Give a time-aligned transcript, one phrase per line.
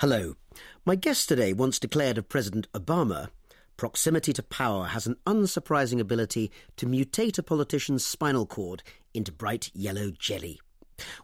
[0.00, 0.34] Hello.
[0.84, 3.30] My guest today once declared of President Obama
[3.78, 8.82] proximity to power has an unsurprising ability to mutate a politician's spinal cord
[9.14, 10.60] into bright yellow jelly.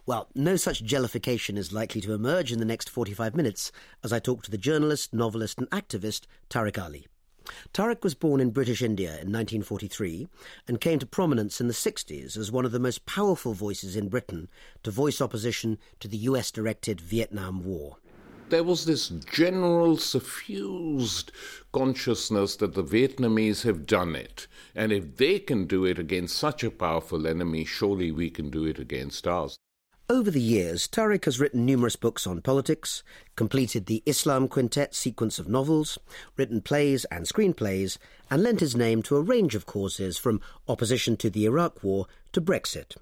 [0.07, 3.71] Well, no such jellification is likely to emerge in the next 45 minutes
[4.03, 7.05] as I talk to the journalist, novelist, and activist Tariq Ali.
[7.75, 10.27] Tariq was born in British India in 1943
[10.67, 14.09] and came to prominence in the 60s as one of the most powerful voices in
[14.09, 14.49] Britain
[14.81, 17.97] to voice opposition to the US directed Vietnam War
[18.53, 21.31] there was this general suffused
[21.71, 24.45] consciousness that the Vietnamese have done it.
[24.75, 28.65] And if they can do it against such a powerful enemy, surely we can do
[28.65, 29.57] it against ours.
[30.07, 33.01] Over the years, Tariq has written numerous books on politics,
[33.35, 35.97] completed the Islam Quintet sequence of novels,
[36.37, 37.97] written plays and screenplays,
[38.29, 42.05] and lent his name to a range of causes from opposition to the Iraq War
[42.33, 42.97] to Brexit.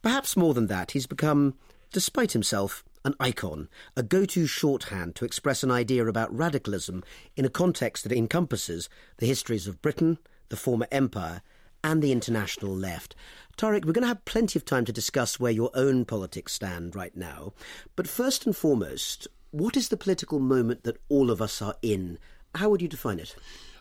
[0.00, 1.52] Perhaps more than that, he's become,
[1.92, 7.02] despite himself, an icon, a go to shorthand to express an idea about radicalism
[7.36, 11.42] in a context that encompasses the histories of Britain, the former empire,
[11.84, 13.14] and the international left.
[13.56, 16.94] Tariq, we're going to have plenty of time to discuss where your own politics stand
[16.94, 17.52] right now.
[17.96, 22.18] But first and foremost, what is the political moment that all of us are in?
[22.54, 23.34] How would you define it?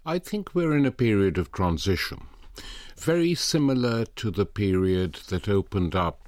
[0.05, 2.27] I think we're in a period of transition,
[2.97, 6.26] very similar to the period that opened up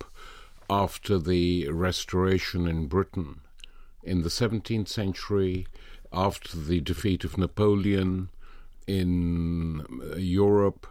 [0.70, 3.42] after the Restoration in Britain
[4.04, 5.68] in the 17th century,
[6.12, 8.30] after the defeat of Napoleon
[8.88, 10.88] in uh, Europe,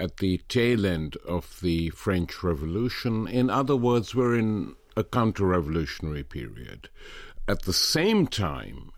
[0.00, 3.28] at the tail end of the French Revolution.
[3.28, 6.88] In other words, we're in a counter revolutionary period.
[7.46, 8.92] At the same time,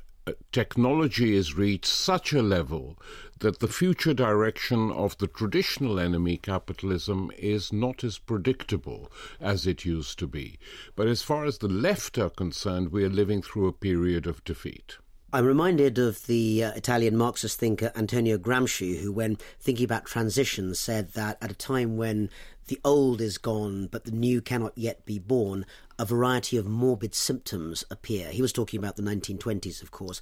[0.50, 2.98] technology has reached such a level
[3.38, 9.10] that the future direction of the traditional enemy capitalism is not as predictable
[9.40, 10.58] as it used to be.
[10.94, 14.42] But as far as the left are concerned, we are living through a period of
[14.44, 14.96] defeat.
[15.32, 20.74] I'm reminded of the uh, Italian Marxist thinker Antonio Gramsci, who, when thinking about transition,
[20.74, 22.30] said that at a time when
[22.68, 25.66] the old is gone but the new cannot yet be born,
[25.98, 28.30] a variety of morbid symptoms appear.
[28.30, 30.20] He was talking about the 1920s, of course.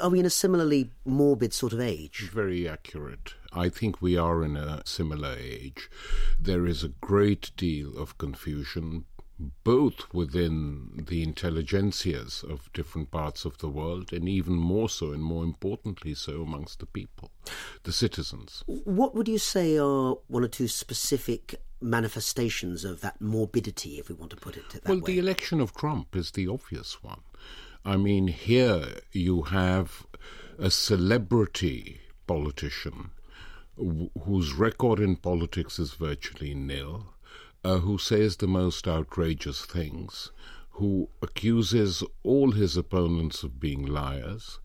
[0.00, 2.30] Are we in a similarly morbid sort of age?
[2.32, 3.34] Very accurate.
[3.52, 5.90] I think we are in a similar age.
[6.38, 9.04] There is a great deal of confusion,
[9.64, 15.22] both within the intelligentsias of different parts of the world, and even more so, and
[15.22, 17.30] more importantly so, amongst the people,
[17.84, 18.64] the citizens.
[18.66, 24.14] What would you say are one or two specific manifestations of that morbidity, if we
[24.14, 25.00] want to put it that well, way?
[25.00, 27.20] Well, the election of Trump is the obvious one.
[27.84, 30.06] I mean, here you have
[30.58, 33.10] a celebrity politician
[33.76, 37.14] w- whose record in politics is virtually nil,
[37.64, 40.30] uh, who says the most outrageous things,
[40.72, 44.60] who accuses all his opponents of being liars,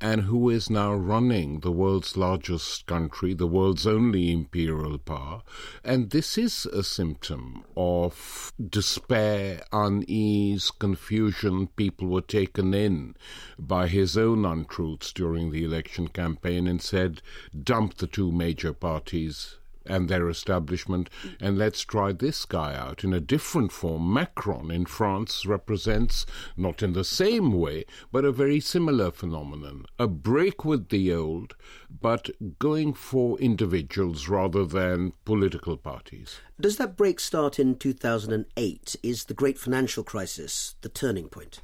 [0.00, 5.42] and who is now running the world's largest country, the world's only imperial power.
[5.82, 11.68] And this is a symptom of despair, unease, confusion.
[11.68, 13.16] People were taken in
[13.58, 17.22] by his own untruths during the election campaign and said,
[17.58, 19.56] dump the two major parties
[19.88, 21.10] and their establishment,
[21.40, 24.12] and let's try this guy out in a different form.
[24.12, 26.26] Macron in France represents,
[26.56, 31.54] not in the same way, but a very similar phenomenon a break with the old,
[32.00, 36.40] but going for individuals rather than political parties.
[36.60, 38.96] Does that break start in 2008?
[39.02, 41.60] Is the great financial crisis the turning point?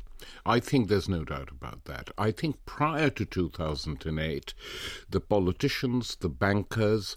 [0.46, 2.10] I think there's no doubt about that.
[2.16, 4.54] I think prior to 2008,
[5.10, 7.16] the politicians, the bankers,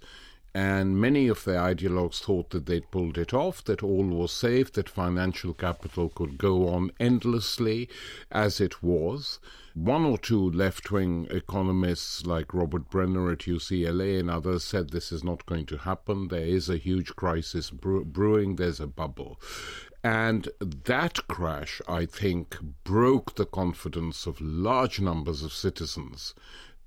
[0.56, 4.72] and many of the ideologues thought that they'd pulled it off, that all was safe,
[4.72, 7.90] that financial capital could go on endlessly
[8.32, 9.40] as it was.
[9.74, 15.12] One or two left wing economists like Robert Brenner at UCLA and others said this
[15.12, 16.30] is not going to happen.
[16.30, 19.38] There is a huge crisis brewing, there's a bubble.
[20.06, 26.34] And that crash, I think, broke the confidence of large numbers of citizens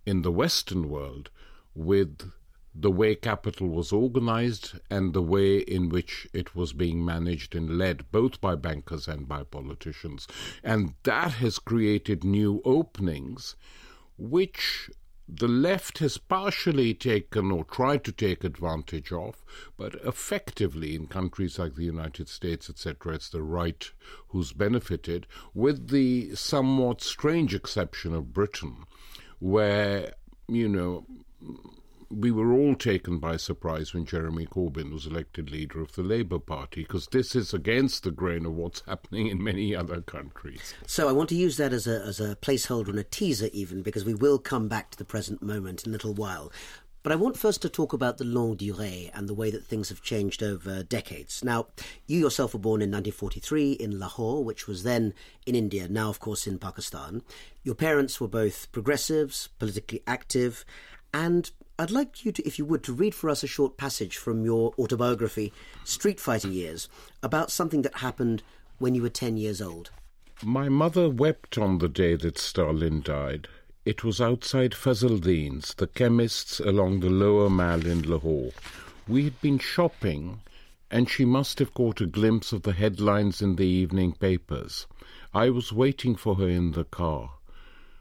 [0.06, 1.28] in the Western world
[1.74, 2.32] with
[2.80, 7.76] the way capital was organized and the way in which it was being managed and
[7.76, 10.28] led, both by bankers and by politicians.
[10.62, 13.56] And that has created new openings,
[14.16, 14.90] which
[15.28, 19.44] the left has partially taken or tried to take advantage of,
[19.76, 23.90] but effectively in countries like the United States, etc., it's the right
[24.28, 28.84] who's benefited, with the somewhat strange exception of Britain,
[29.38, 30.14] where,
[30.48, 31.04] you know,
[32.10, 36.38] we were all taken by surprise when Jeremy Corbyn was elected leader of the Labour
[36.38, 40.74] Party, because this is against the grain of what's happening in many other countries.
[40.86, 43.82] So I want to use that as a, as a placeholder and a teaser, even,
[43.82, 46.50] because we will come back to the present moment in a little while.
[47.02, 49.88] But I want first to talk about the longue durée and the way that things
[49.88, 51.44] have changed over decades.
[51.44, 51.68] Now,
[52.06, 55.14] you yourself were born in 1943 in Lahore, which was then
[55.46, 57.22] in India, now, of course, in Pakistan.
[57.62, 60.64] Your parents were both progressives, politically active,
[61.14, 64.16] and I'd like you to, if you would, to read for us a short passage
[64.16, 65.52] from your autobiography,
[65.84, 66.88] Street Fighting Years,
[67.22, 68.42] about something that happened
[68.80, 69.92] when you were 10 years old.
[70.42, 73.46] My mother wept on the day that Stalin died.
[73.84, 78.50] It was outside Fazldeen's, the chemist's along the lower mall in Lahore.
[79.06, 80.40] We had been shopping,
[80.90, 84.88] and she must have caught a glimpse of the headlines in the evening papers.
[85.32, 87.34] I was waiting for her in the car.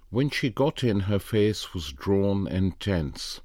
[0.09, 3.39] When she got in, her face was drawn and tense.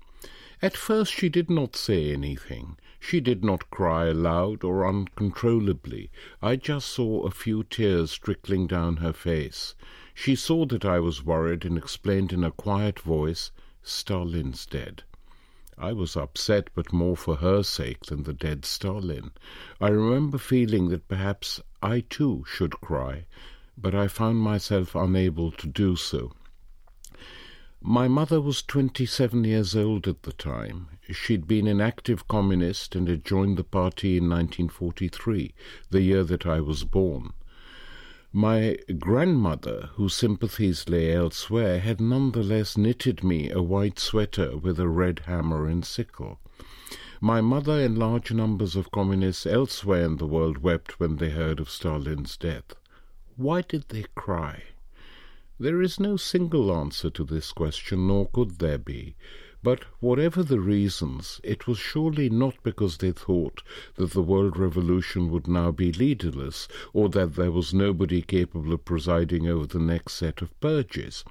[0.65, 2.77] At first she did not say anything.
[3.01, 6.13] She did not cry aloud or uncontrollably.
[6.41, 9.75] I just saw a few tears trickling down her face.
[10.15, 13.51] She saw that I was worried and explained in a quiet voice,
[13.83, 15.03] Stalin's dead.
[15.77, 19.33] I was upset, but more for her sake than the dead Stalin.
[19.81, 23.25] I remember feeling that perhaps I too should cry,
[23.77, 26.35] but I found myself unable to do so.
[27.85, 30.87] My mother was 27 years old at the time.
[31.11, 35.53] She'd been an active communist and had joined the party in 1943,
[35.91, 37.33] the year that I was born.
[38.33, 44.89] My grandmother, whose sympathies lay elsewhere, had nonetheless knitted me a white sweater with a
[44.89, 46.39] red hammer and sickle.
[47.21, 51.59] My mother and large numbers of communists elsewhere in the world wept when they heard
[51.59, 52.77] of Stalin's death.
[53.37, 54.63] Why did they cry?
[55.61, 59.15] There is no single answer to this question, nor could there be.
[59.65, 63.63] But whatever the reasons, it was surely not because they thought
[63.95, 68.85] that the world revolution would now be leaderless, or that there was nobody capable of
[68.85, 71.23] presiding over the next set of purges.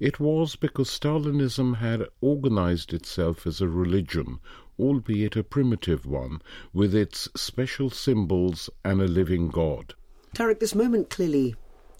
[0.00, 4.38] It was because Stalinism had organized itself as a religion,
[4.78, 6.40] albeit a primitive one,
[6.72, 9.92] with its special symbols and a living God.
[10.34, 11.54] Tariq, this moment clearly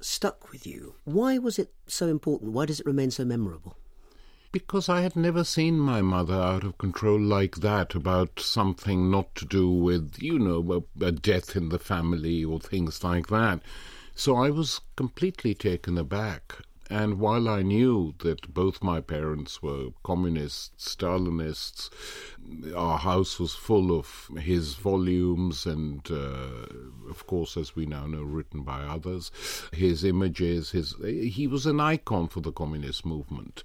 [0.05, 0.95] stuck with you.
[1.05, 2.53] Why was it so important?
[2.53, 3.77] Why does it remain so memorable?
[4.53, 9.35] Because I had never seen my mother out of control like that about something not
[9.37, 13.61] to do with, you know, a, a death in the family or things like that.
[14.15, 16.59] So I was completely taken aback.
[16.91, 21.89] And while I knew that both my parents were communists, Stalinists,
[22.77, 26.67] our house was full of his volumes and, uh,
[27.09, 29.33] of course, as we now know, written by others,
[29.73, 30.73] his images.
[30.73, 33.65] His he was an icon for the communist movement,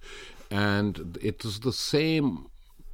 [0.49, 2.47] and it was the same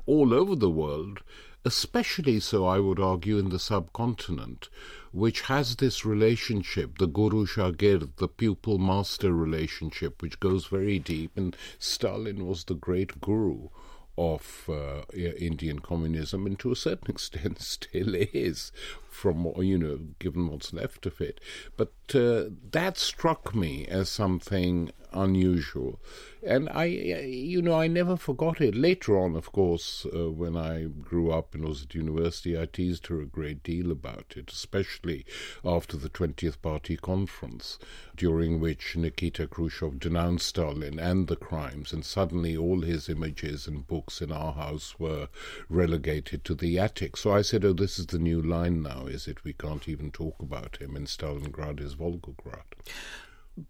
[0.08, 1.22] all over the world
[1.66, 4.70] especially so, I would argue, in the subcontinent,
[5.12, 11.32] which has this relationship, the Guru Shagird, the pupil master relationship, which goes very deep.
[11.36, 13.70] And Stalin was the great guru
[14.18, 18.72] of uh, Indian communism, and to a certain extent still is,
[19.16, 21.40] from you know, given what's left of it.
[21.78, 26.00] But uh, that struck me as something unusual.
[26.46, 28.76] And I, you know, I never forgot it.
[28.76, 33.08] Later on, of course, uh, when I grew up and was at university, I teased
[33.08, 35.26] her a great deal about it, especially
[35.64, 37.80] after the 20th Party Conference,
[38.16, 43.88] during which Nikita Khrushchev denounced Stalin and the crimes, and suddenly all his images and
[43.88, 45.30] books in our house were
[45.68, 47.18] relegated to the attic.
[47.18, 49.44] So I said, oh, this is the new line now, is it?
[49.44, 52.64] We can't even talk about him, and Stalingrad is Volgograd.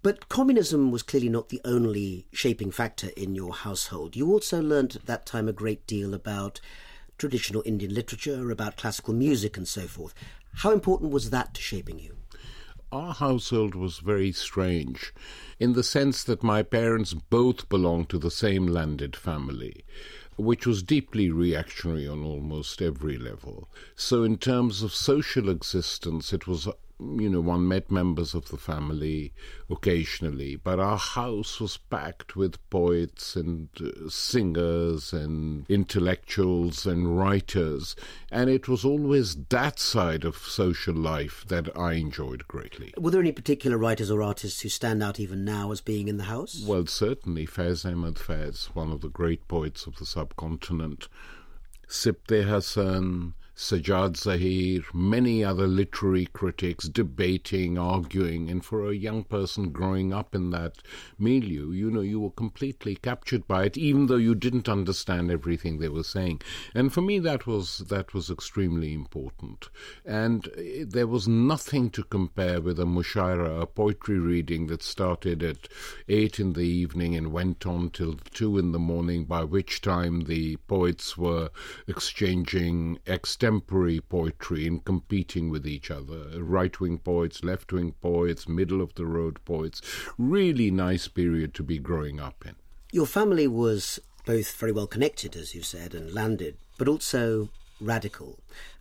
[0.02, 4.16] But communism was clearly not the only shaping factor in your household.
[4.16, 6.60] You also learnt at that time a great deal about
[7.18, 10.14] traditional Indian literature, about classical music, and so forth.
[10.56, 12.18] How important was that to shaping you?
[12.92, 15.14] Our household was very strange
[15.60, 19.84] in the sense that my parents both belonged to the same landed family
[20.38, 23.70] which was deeply reactionary on almost every level.
[23.96, 26.68] So, in terms of social existence, it was
[27.00, 29.34] you know, one met members of the family
[29.70, 37.96] occasionally, but our house was packed with poets and uh, singers and intellectuals and writers,
[38.32, 42.94] and it was always that side of social life that I enjoyed greatly.
[42.98, 46.18] Were there any particular writers or artists who stand out even now as being in
[46.18, 46.64] the house?
[46.66, 51.10] Well, certainly Faiz Ahmad Faiz, one of the great poets of the subcontinent,
[51.88, 59.70] Sibte Hassan, Sajjad Zahir, many other literary critics debating, arguing, and for a young person
[59.70, 60.80] growing up in that
[61.18, 65.78] milieu, you know, you were completely captured by it, even though you didn't understand everything
[65.78, 66.42] they were saying.
[66.74, 69.70] And for me, that was that was extremely important.
[70.04, 75.42] And eh, there was nothing to compare with a mushaira, a poetry reading that started
[75.42, 75.70] at
[76.10, 80.26] eight in the evening and went on till two in the morning, by which time
[80.26, 81.50] the poets were
[81.88, 83.00] exchanging
[83.46, 86.44] extemporary poetry in competing with each other.
[86.44, 89.84] Right wing poets, left wing poets, middle of the road poets.
[90.18, 92.56] Really nice period to be growing up in.
[92.92, 97.50] Your family was both very well connected, as you said, and landed, but also
[97.80, 98.40] radical.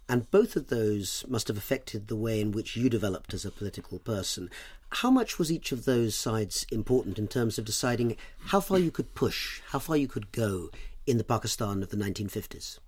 [0.09, 3.51] And both of those must have affected the way in which you developed as a
[3.51, 4.49] political person.
[4.89, 8.17] How much was each of those sides important in terms of deciding
[8.47, 10.71] how far you could push, how far you could go
[11.07, 12.79] in the Pakistan of the 1950s?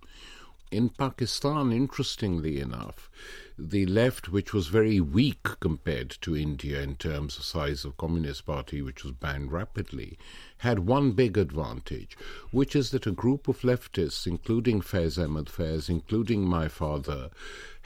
[0.71, 3.09] In Pakistan, interestingly enough,
[3.57, 8.45] the left, which was very weak compared to India in terms of size of Communist
[8.45, 10.17] Party, which was banned rapidly,
[10.57, 12.17] had one big advantage,
[12.51, 17.29] which is that a group of leftists, including Faiz Ahmed Faiz, including my father,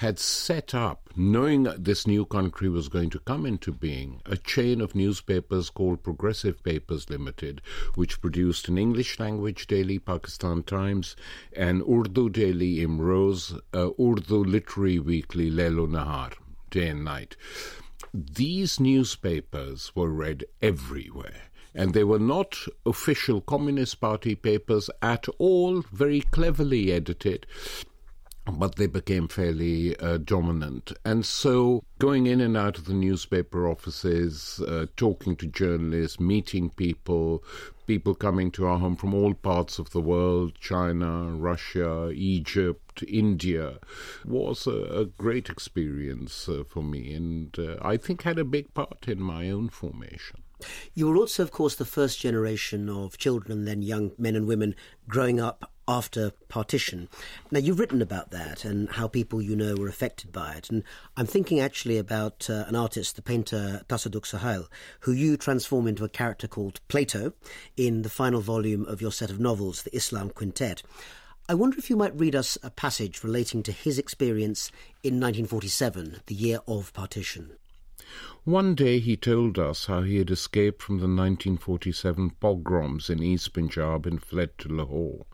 [0.01, 4.81] had set up, knowing this new country was going to come into being, a chain
[4.81, 7.61] of newspapers called Progressive Papers Limited,
[7.93, 11.15] which produced an English language daily, Pakistan Times,
[11.55, 16.33] an Urdu daily, Imroz, uh, Urdu literary weekly, Lail-o-Nahar,
[16.71, 17.35] day and night.
[18.13, 21.43] These newspapers were read everywhere
[21.75, 27.45] and they were not official Communist Party papers at all, very cleverly edited
[28.51, 30.91] but they became fairly uh, dominant.
[31.05, 36.71] And so, going in and out of the newspaper offices, uh, talking to journalists, meeting
[36.71, 37.43] people,
[37.91, 43.79] people coming to our home from all parts of the world China, Russia, Egypt, India
[44.23, 48.73] was a, a great experience uh, for me, and uh, I think had a big
[48.73, 50.37] part in my own formation.
[50.93, 54.73] You were also, of course, the first generation of children then young men and women
[55.09, 57.09] growing up after partition.
[57.51, 60.69] Now, you've written about that and how people you know were affected by it.
[60.69, 60.83] And
[61.17, 64.69] I'm thinking actually about uh, an artist, the painter Tasadduq Sohail,
[65.01, 67.33] who you transform into a character called Plato
[67.75, 70.81] in the final volume of your set of novels, the Islam Quintet.
[71.49, 74.71] I wonder if you might read us a passage relating to his experience
[75.03, 77.57] in 1947, the year of partition.
[78.45, 83.53] One day he told us how he had escaped from the 1947 pogroms in East
[83.53, 85.25] Punjab and fled to Lahore.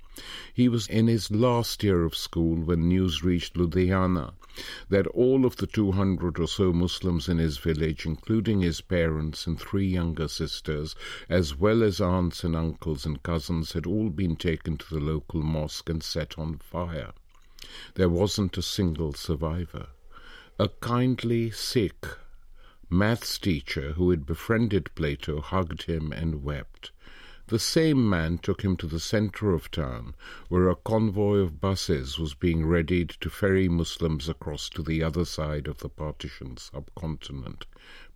[0.51, 4.33] He was in his last year of school when news reached Ludhiana
[4.89, 9.59] that all of the 200 or so Muslims in his village, including his parents and
[9.59, 10.95] three younger sisters,
[11.29, 15.43] as well as aunts and uncles and cousins, had all been taken to the local
[15.43, 17.13] mosque and set on fire.
[17.93, 19.89] There wasn't a single survivor.
[20.57, 22.07] A kindly Sikh
[22.89, 26.89] maths teacher who had befriended Plato hugged him and wept.
[27.49, 30.15] The same man took him to the centre of town,
[30.49, 35.23] where a convoy of buses was being readied to ferry Muslims across to the other
[35.23, 37.65] side of the partitioned subcontinent.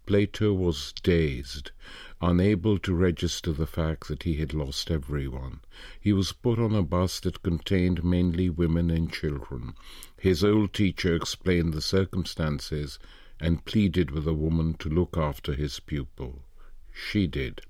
[0.05, 1.71] Plato was dazed,
[2.19, 5.61] unable to register the fact that he had lost everyone.
[6.01, 9.75] He was put on a bus that contained mainly women and children.
[10.19, 12.99] His old teacher explained the circumstances
[13.39, 16.43] and pleaded with a woman to look after his pupil.
[16.91, 17.61] She did.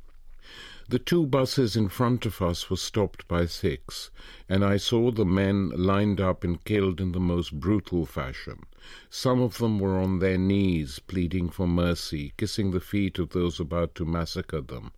[0.91, 4.11] The two buses in front of us were stopped by Sikhs,
[4.49, 8.63] and I saw the men lined up and killed in the most brutal fashion.
[9.09, 13.57] Some of them were on their knees, pleading for mercy, kissing the feet of those
[13.57, 14.91] about to massacre them.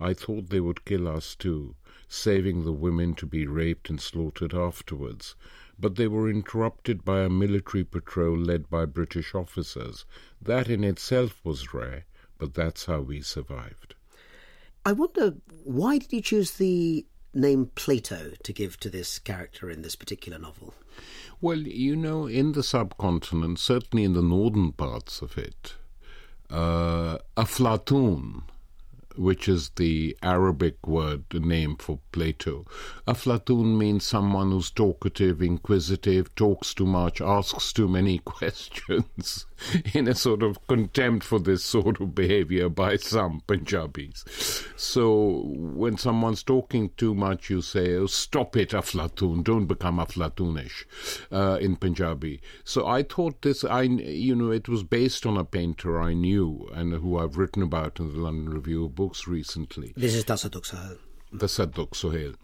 [0.00, 1.76] I thought they would kill us too,
[2.08, 5.36] saving the women to be raped and slaughtered afterwards
[5.78, 10.06] but they were interrupted by a military patrol led by British officers.
[10.42, 13.94] That in itself was rare, but that's how we survived.
[14.86, 19.82] I wonder why did you choose the name Plato to give to this character in
[19.82, 20.74] this particular novel?
[21.40, 25.74] Well, you know, in the subcontinent, certainly in the northern parts of it,
[26.50, 28.44] uh, Aflatun
[29.16, 32.66] which is the Arabic word, the name for Plato.
[33.06, 39.46] Aflatun means someone who's talkative, inquisitive, talks too much, asks too many questions,
[39.94, 44.24] in a sort of contempt for this sort of behavior by some Punjabis.
[44.76, 50.84] So when someone's talking too much, you say, oh, stop it, Aflatun, don't become Aflatunish
[51.32, 52.40] uh, in Punjabi.
[52.64, 56.68] So I thought this, I, you know, it was based on a painter I knew
[56.72, 59.92] and who I've written about in the London Review of Books recently.
[59.96, 60.96] This is Tasadduq Sahel.
[61.34, 62.34] Tasadduq Sohail.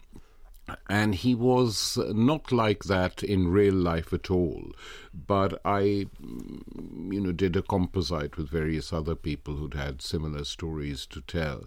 [0.89, 4.71] And he was not like that in real life at all.
[5.13, 11.05] But I, you know, did a composite with various other people who'd had similar stories
[11.07, 11.65] to tell,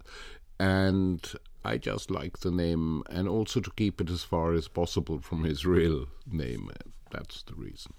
[0.59, 1.31] and
[1.63, 5.43] I just like the name, and also to keep it as far as possible from
[5.43, 6.71] his real name.
[7.11, 7.93] That's the reason.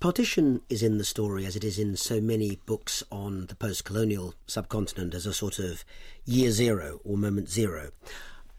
[0.00, 3.84] Partition is in the story, as it is in so many books on the post
[3.84, 5.84] colonial subcontinent, as a sort of
[6.24, 7.90] year zero or moment zero.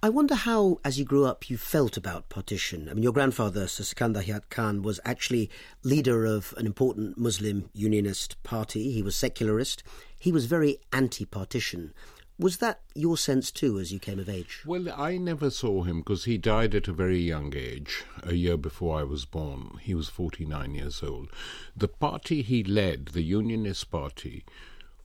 [0.01, 2.87] I wonder how, as you grew up, you felt about partition.
[2.87, 5.49] I mean, your grandfather, Sir Sikandar Hayat Khan, was actually
[5.83, 8.93] leader of an important Muslim unionist party.
[8.93, 9.83] He was secularist.
[10.17, 11.93] He was very anti partition.
[12.37, 14.63] Was that your sense too as you came of age?
[14.65, 18.55] Well, I never saw him because he died at a very young age, a year
[18.55, 19.79] before I was born.
[19.81, 21.29] He was 49 years old.
[21.75, 24.45] The party he led, the Unionist Party,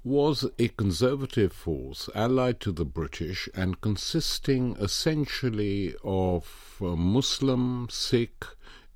[0.04, 8.44] was a conservative force allied to the British and consisting essentially of uh, Muslim, Sikh,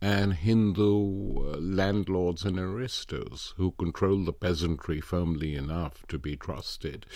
[0.01, 7.07] and Hindu uh, landlords and aristos who controlled the peasantry firmly enough to be trusted.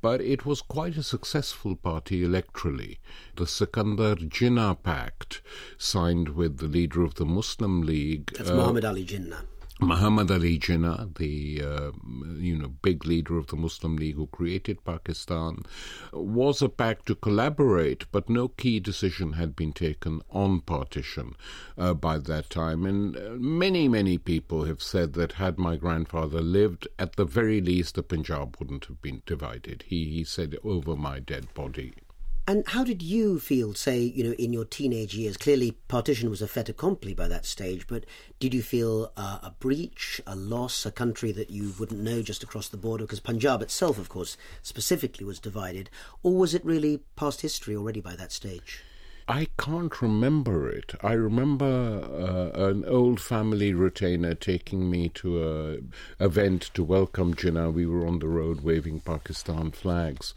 [0.00, 2.98] But it was quite a successful party electorally.
[3.36, 5.42] The Sikandar Jinnah Pact,
[5.76, 8.32] signed with the leader of the Muslim League.
[8.38, 9.44] That's uh, Muhammad Ali Jinnah.
[9.84, 11.92] Muhammad Ali Jinnah, the uh,
[12.38, 15.62] you know big leader of the Muslim League who created Pakistan,
[16.12, 21.34] was a pact to collaborate, but no key decision had been taken on partition
[21.76, 22.86] uh, by that time.
[22.86, 27.60] And uh, many many people have said that had my grandfather lived, at the very
[27.60, 29.84] least, the Punjab wouldn't have been divided.
[29.86, 31.94] He he said over my dead body.
[32.46, 35.38] And how did you feel, say, you know, in your teenage years?
[35.38, 38.04] Clearly, partition was a fait accompli by that stage, but
[38.38, 42.42] did you feel uh, a breach, a loss, a country that you wouldn't know just
[42.42, 43.04] across the border?
[43.04, 45.88] Because Punjab itself, of course, specifically was divided.
[46.22, 48.84] Or was it really past history already by that stage?
[49.26, 50.94] I can't remember it.
[51.02, 55.80] I remember uh, an old family retainer taking me to
[56.20, 57.72] a event to welcome Jinnah.
[57.72, 60.34] We were on the road waving Pakistan flags,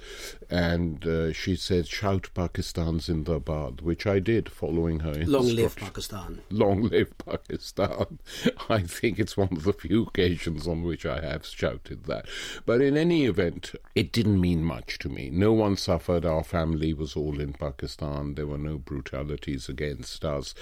[0.49, 5.15] and uh, she said, "Shout Pakistan's in the Zindabad," which I did, following her.
[5.25, 6.41] Long live Pakistan!
[6.49, 8.19] Long live Pakistan!
[8.69, 12.25] I think it's one of the few occasions on which I have shouted that.
[12.65, 15.29] But in any event, it didn't mean much to me.
[15.29, 16.25] No one suffered.
[16.25, 18.35] Our family was all in Pakistan.
[18.35, 20.53] There were no brutalities against us.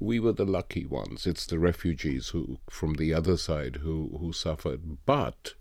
[0.00, 1.26] We were the lucky ones.
[1.26, 4.98] It's the refugees who, from the other side, who, who suffered.
[5.06, 5.54] But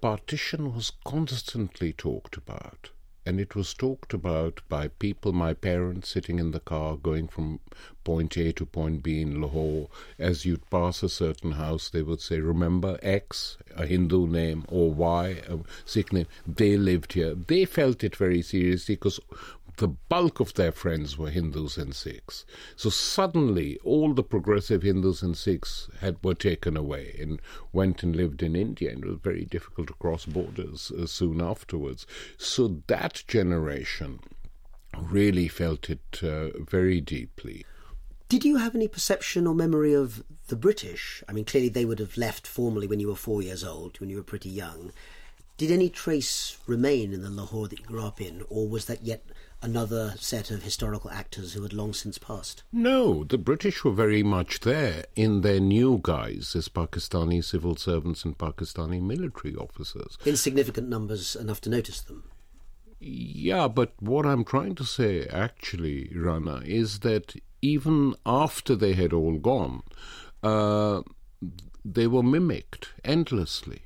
[0.00, 2.90] partition was constantly talked about
[3.24, 7.60] and it was talked about by people, my parents sitting in the car going from
[8.02, 9.88] point A to point B in Lahore.
[10.18, 14.92] As you'd pass a certain house, they would say, Remember X, a Hindu name, or
[14.92, 16.26] Y, a Sikh name.
[16.46, 17.34] They lived here.
[17.34, 19.20] They felt it very seriously because
[19.76, 22.44] the bulk of their friends were Hindus and Sikhs.
[22.76, 27.40] So suddenly, all the progressive Hindus and Sikhs had were taken away and
[27.72, 31.40] went and lived in India, and it was very difficult to cross borders uh, soon
[31.40, 32.06] afterwards.
[32.36, 34.20] So that generation
[34.98, 37.64] really felt it uh, very deeply.
[38.28, 41.22] Did you have any perception or memory of the British?
[41.28, 44.10] I mean, clearly they would have left formally when you were four years old, when
[44.10, 44.92] you were pretty young.
[45.58, 49.04] Did any trace remain in the Lahore that you grew up in, or was that
[49.04, 49.22] yet
[49.62, 52.62] another set of historical actors who had long since passed?
[52.72, 58.24] No, the British were very much there in their new guise as Pakistani civil servants
[58.24, 60.18] and Pakistani military officers.
[60.24, 62.24] In significant numbers enough to notice them.
[63.00, 69.12] Yeah, but what I'm trying to say, actually, Rana, is that even after they had
[69.12, 69.82] all gone,
[70.42, 71.02] uh,
[71.84, 73.82] they were mimicked endlessly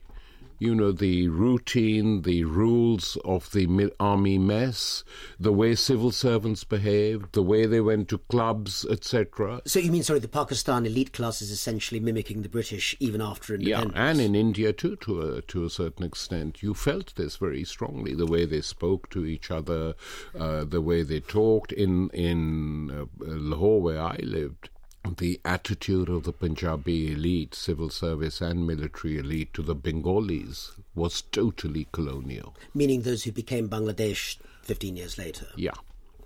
[0.58, 5.04] you know, the routine, the rules of the army mess,
[5.38, 9.60] the way civil servants behaved, the way they went to clubs, etc.
[9.66, 13.54] So you mean, sorry, the Pakistan elite class is essentially mimicking the British even after
[13.54, 13.94] independence?
[13.94, 16.62] Yeah, and in India too, to a, to a certain extent.
[16.62, 19.94] You felt this very strongly, the way they spoke to each other,
[20.38, 24.70] uh, the way they talked in, in uh, Lahore, where I lived
[25.14, 31.22] the attitude of the Punjabi elite, civil service and military elite to the Bengalis was
[31.22, 32.54] totally colonial.
[32.74, 35.46] Meaning those who became Bangladesh 15 years later?
[35.56, 35.74] Yeah.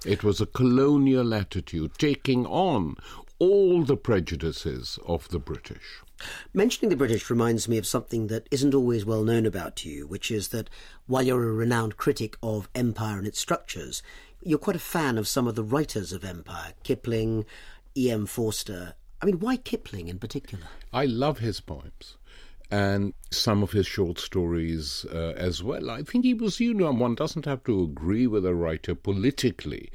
[0.07, 2.97] It was a colonial attitude taking on
[3.39, 6.03] all the prejudices of the British.
[6.53, 10.31] Mentioning the British reminds me of something that isn't always well known about you, which
[10.31, 10.69] is that
[11.07, 14.03] while you're a renowned critic of empire and its structures,
[14.43, 17.45] you're quite a fan of some of the writers of empire Kipling,
[18.01, 18.27] E.M.
[18.27, 18.95] Forster.
[19.23, 20.65] I mean, why Kipling in particular?
[20.93, 22.17] I love his poems.
[22.73, 25.91] and some of his short stories uh, as well.
[25.91, 29.91] I think he was, you know, one doesn't have to agree with a writer politically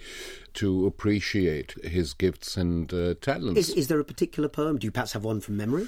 [0.56, 3.58] to appreciate his gifts and uh, talents.
[3.58, 4.78] Is, is there a particular poem?
[4.78, 5.88] Do you perhaps have one from memory?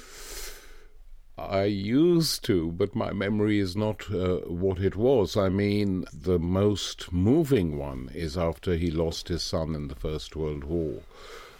[1.36, 5.36] I used to, but my memory is not uh, what it was.
[5.36, 10.34] I mean, the most moving one is after he lost his son in the First
[10.34, 11.02] World War.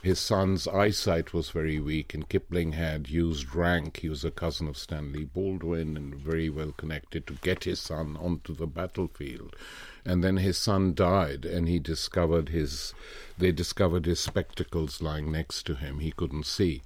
[0.00, 3.96] His son's eyesight was very weak, and Kipling had used rank.
[3.96, 8.16] He was a cousin of Stanley Baldwin and very well connected to get his son
[8.16, 9.56] onto the battlefield.
[10.04, 12.94] And then his son died, and he discovered his.
[13.38, 15.98] They discovered his spectacles lying next to him.
[15.98, 16.82] He couldn't see.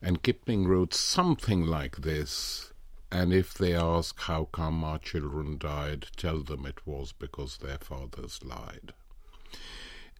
[0.00, 2.72] And Kipling wrote something like this
[3.10, 7.78] And if they ask how come our children died, tell them it was because their
[7.78, 8.92] fathers lied.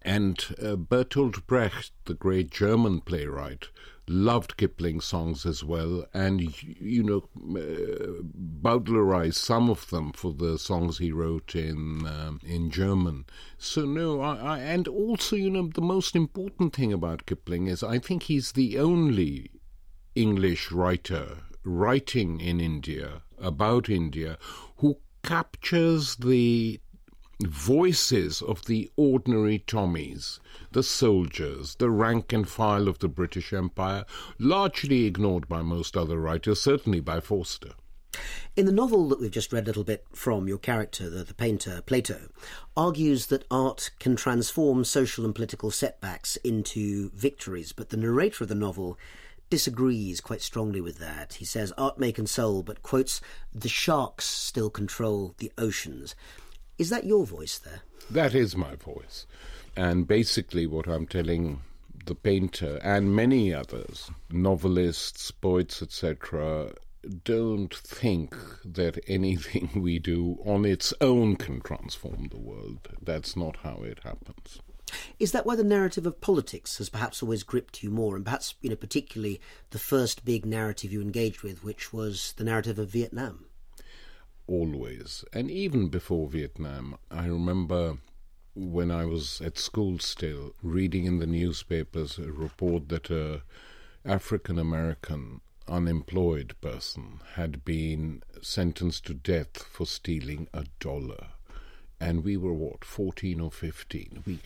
[0.05, 3.69] And uh, Bertolt Brecht, the great German playwright,
[4.07, 8.23] loved Kipling's songs as well, and you know, uh,
[8.62, 13.25] Bowdlerized some of them for the songs he wrote in um, in German.
[13.57, 17.83] So no, I, I, and also you know the most important thing about Kipling is
[17.83, 19.51] I think he's the only
[20.14, 24.38] English writer writing in India about India
[24.77, 26.79] who captures the
[27.42, 30.38] voices of the ordinary Tommies,
[30.73, 34.05] the soldiers, the rank and file of the British Empire,
[34.38, 37.73] largely ignored by most other writers, certainly by Forster.
[38.57, 41.35] In the novel that we've just read a little bit from, your character, the, the,
[41.35, 42.29] painter Plato,
[42.77, 48.49] argues that art can transform social and political setbacks into victories, but the narrator of
[48.49, 48.97] the novel
[49.51, 51.35] disagrees quite strongly with that.
[51.35, 53.20] He says art may console, but quotes,
[53.53, 56.14] the sharks still control the oceans.
[56.78, 57.82] Is that your voice there?
[58.10, 59.26] That is my voice.
[59.76, 61.62] And basically, what I'm telling
[62.06, 66.74] the painter and many others, novelists, poets, etc.,
[67.24, 68.34] don't think
[68.64, 72.88] that anything we do on its own can transform the world.
[73.02, 74.60] That's not how it happens.
[75.18, 78.54] Is that why the narrative of politics has perhaps always gripped you more, and perhaps,
[78.60, 82.90] you know, particularly the first big narrative you engaged with, which was the narrative of
[82.90, 83.46] Vietnam?
[84.46, 85.24] Always.
[85.33, 87.98] And even before Vietnam, I remember
[88.54, 93.42] when I was at school still, reading in the newspapers a report that a
[94.04, 101.28] African American unemployed person had been sentenced to death for stealing a dollar.
[101.98, 104.22] And we were what, 14 or 15.
[104.26, 104.40] We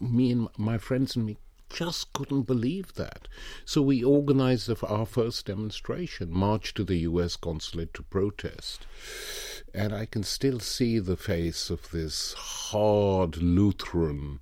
[0.00, 1.38] me and my friends and me
[1.74, 3.26] just couldn't believe that.
[3.64, 8.86] So we organized our first demonstration, marched to the US consulate to protest.
[9.74, 14.38] And I can still see the face of this hard Lutheran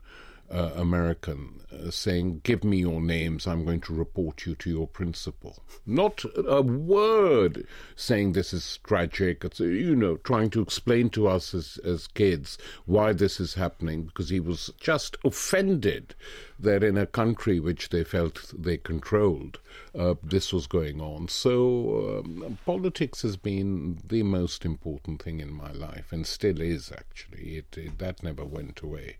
[0.53, 4.87] uh, American uh, saying, Give me your names, I'm going to report you to your
[4.87, 5.63] principal.
[5.87, 11.55] Not a word saying this is tragic, it's, you know, trying to explain to us
[11.55, 16.15] as, as kids why this is happening, because he was just offended
[16.59, 19.59] that in a country which they felt they controlled,
[19.99, 21.29] uh, this was going on.
[21.29, 26.93] So um, politics has been the most important thing in my life, and still is
[26.93, 27.57] actually.
[27.57, 29.17] It, it that never went away.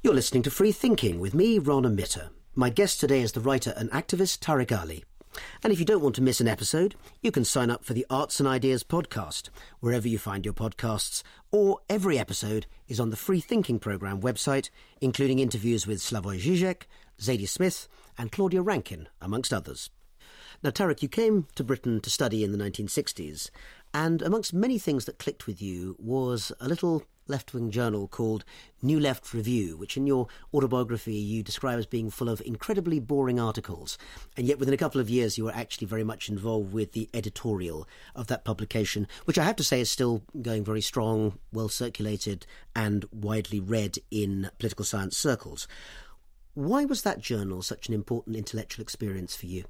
[0.00, 2.30] You're listening to Free Thinking with me, Rana Mitter.
[2.54, 5.04] My guest today is the writer and activist Tariq Ali.
[5.64, 8.06] And if you don't want to miss an episode, you can sign up for the
[8.08, 9.48] Arts and Ideas podcast,
[9.80, 14.70] wherever you find your podcasts, or every episode is on the Free Thinking Programme website,
[15.00, 16.82] including interviews with Slavoj Žižek,
[17.20, 19.90] Zadie Smith, and Claudia Rankine, amongst others.
[20.62, 23.50] Now, Tariq, you came to Britain to study in the 1960s,
[23.92, 28.44] and amongst many things that clicked with you was a little left wing journal called
[28.82, 33.38] New Left Review, which in your autobiography you describe as being full of incredibly boring
[33.38, 33.98] articles.
[34.36, 37.08] And yet, within a couple of years, you were actually very much involved with the
[37.12, 41.68] editorial of that publication, which I have to say is still going very strong, well
[41.68, 45.68] circulated, and widely read in political science circles.
[46.54, 49.64] Why was that journal such an important intellectual experience for you?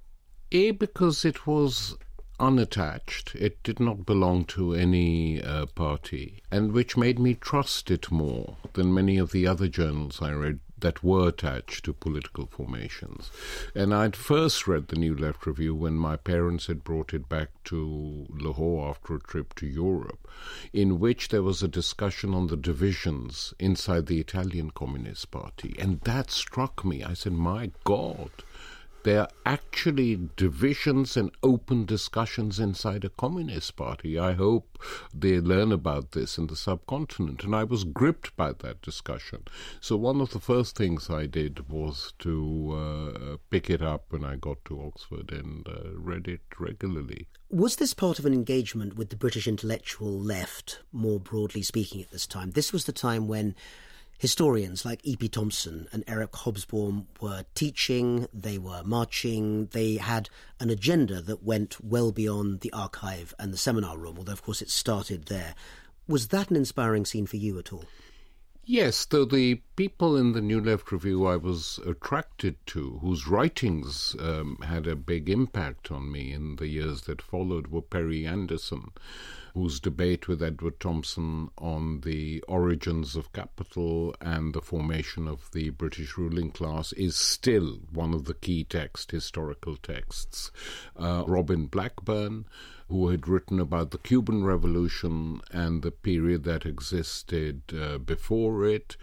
[0.53, 1.99] A, because it was
[2.41, 3.35] unattached.
[3.35, 8.57] It did not belong to any uh, party, and which made me trust it more
[8.75, 13.31] than many of the other journals I read that were attached to political formations.
[13.75, 17.49] And I'd first read the New Left Review when my parents had brought it back
[17.65, 20.29] to Lahore after a trip to Europe,
[20.73, 25.75] in which there was a discussion on the divisions inside the Italian Communist Party.
[25.79, 27.03] And that struck me.
[27.03, 28.31] I said, my God
[29.05, 34.19] There are actually divisions and open discussions inside a communist party.
[34.19, 34.79] I hope
[35.15, 37.45] they learn about this in the subcontinent.
[37.45, 39.45] And I was gripped by that discussion.
[39.81, 42.35] So one of the first things I did was to
[42.75, 47.29] uh, pick it up when I got to Oxford and uh, read it regularly.
[47.51, 52.11] Was this part of an engagement with the British intellectual left, more broadly speaking, at
[52.11, 52.51] this time?
[52.51, 53.55] This was the time when
[54.19, 55.29] historians like E.P.
[55.29, 60.29] Thompson and Eric Hobsbawm were teaching, they were marching, they had
[60.61, 64.61] an agenda that went well beyond the archive and the seminar room, although, of course,
[64.61, 65.55] it started there.
[66.09, 67.85] Was that an inspiring scene for you at all?
[68.71, 74.15] Yes, though the people in the New Left Review I was attracted to, whose writings
[74.19, 78.91] um, had a big impact on me in the years that followed, were Perry Anderson,
[79.59, 85.71] whose debate with Edward Thompson on the origins of capital and the formation of the
[85.71, 90.53] British ruling class is still one of the key text, historical texts.
[90.97, 92.45] Uh, Robin Blackburn,
[92.89, 98.97] who had written about the Cuban Revolution and the period that existed uh, before it,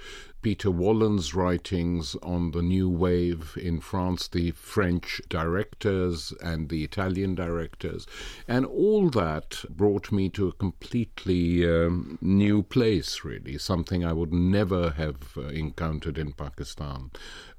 [0.45, 7.33] Peter Wollen's writings on the new wave in France, the French directors and the Italian
[7.33, 8.05] directors,
[8.47, 14.31] and all that brought me to a completely um, new place, really, something I would
[14.31, 17.09] never have uh, encountered in Pakistan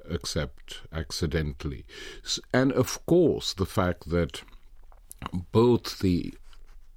[0.09, 1.85] except accidentally.
[2.55, 4.43] And of course, the fact that
[5.51, 6.35] both the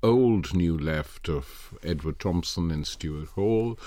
[0.04, 3.80] old New Left of Edward Thompson and Stuart Hall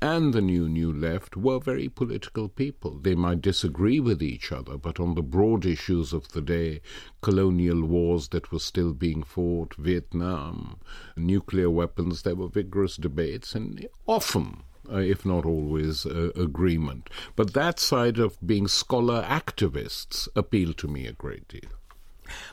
[0.00, 2.98] and the new New Left were very political people.
[2.98, 6.80] They might disagree with each other, but on the broad issues of the day,
[7.20, 10.78] colonial wars that were still being fought, Vietnam,
[11.16, 17.10] nuclear weapons, there were vigorous debates and often uh, if not always, uh, agreement.
[17.36, 21.77] But that side of being scholar activists appealed to me a great deal.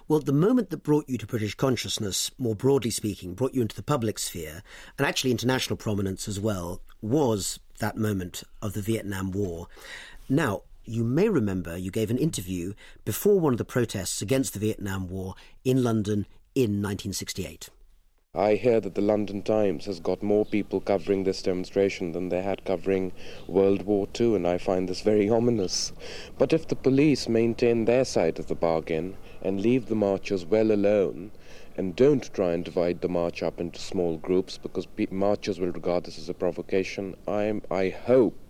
[0.08, 3.76] Well, the moment that brought you to British consciousness, more broadly speaking, brought you into
[3.76, 4.64] the public sphere,
[4.98, 9.68] and actually international prominence as well, was that moment of the Vietnam War.
[10.30, 12.74] Now, you may remember you gave an interview
[13.06, 17.70] before one of the protests against the Vietnam War in London in 1968.
[18.36, 22.42] I hear that the London Times has got more people covering this demonstration than they
[22.42, 23.14] had covering
[23.48, 25.94] World War II, and I find this very ominous.
[26.38, 30.72] But if the police maintain their side of the bargain and leave the marchers well
[30.72, 31.32] alone,
[31.78, 36.04] and don't try and divide the march up into small groups because marchers will regard
[36.06, 38.45] this as a provocation, I'm, I hope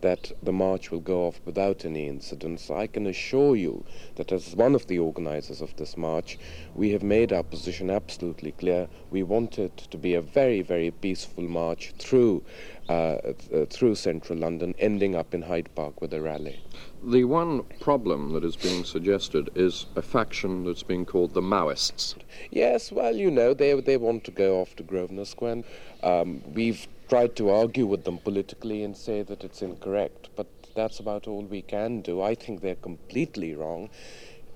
[0.00, 2.70] that the march will go off without any incidents.
[2.70, 3.84] I can assure you
[4.16, 6.38] that as one of the organizers of this march,
[6.74, 8.88] we have made our position absolutely clear.
[9.10, 12.42] We want it to be a very, very peaceful march through
[12.86, 16.60] uh, uh, through central London, ending up in Hyde Park with a rally.
[17.02, 22.14] The one problem that is being suggested is a faction that's being called the Maoists.
[22.50, 25.64] Yes, well, you know, they, they want to go off to Grosvenor Square.
[26.02, 30.98] Um, we've tried to argue with them politically and say that it's incorrect, but that's
[30.98, 32.20] about all we can do.
[32.20, 33.88] I think they're completely wrong.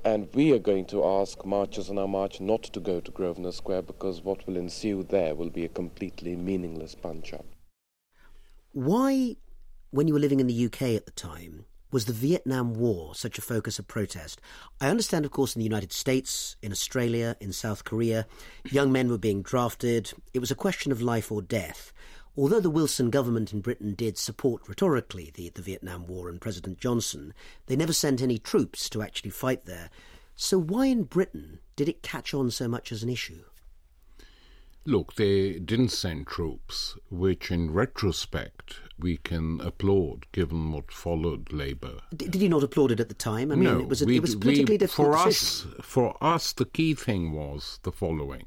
[0.05, 3.53] And we are going to ask marchers on our march not to go to Grosvenor
[3.53, 7.47] Square because what will ensue there will be a completely meaningless punch up.
[8.73, 9.37] Why,
[9.93, 13.39] when you were living in the UK at the time, was the Vietnam War such
[13.39, 14.41] a focus of protest?
[14.81, 18.27] I understand, of course, in the United States, in Australia, in South Korea,
[18.65, 20.13] young men were being drafted.
[20.35, 21.93] It was a question of life or death.
[22.39, 26.79] Although the Wilson government in Britain did support rhetorically the, the Vietnam War and President
[26.79, 27.35] Johnson,
[27.67, 29.91] they never sent any troops to actually fight there.
[30.37, 33.43] So why in Britain did it catch on so much as an issue?
[34.89, 41.99] Look, they didn't send troops, which in retrospect we can applaud given what followed Labour.
[42.17, 43.53] did you not applaud it at the time?
[43.53, 45.73] I mean, no, it was a, we, it was politically we, difficult for decision.
[45.79, 48.47] us, for us, the key thing was the following.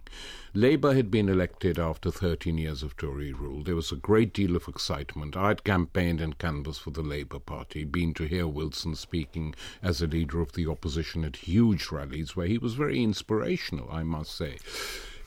[0.55, 3.63] Labour had been elected after 13 years of Tory rule.
[3.63, 5.37] There was a great deal of excitement.
[5.37, 10.07] I'd campaigned and canvassed for the Labour Party, been to hear Wilson speaking as a
[10.07, 14.57] leader of the opposition at huge rallies where he was very inspirational, I must say.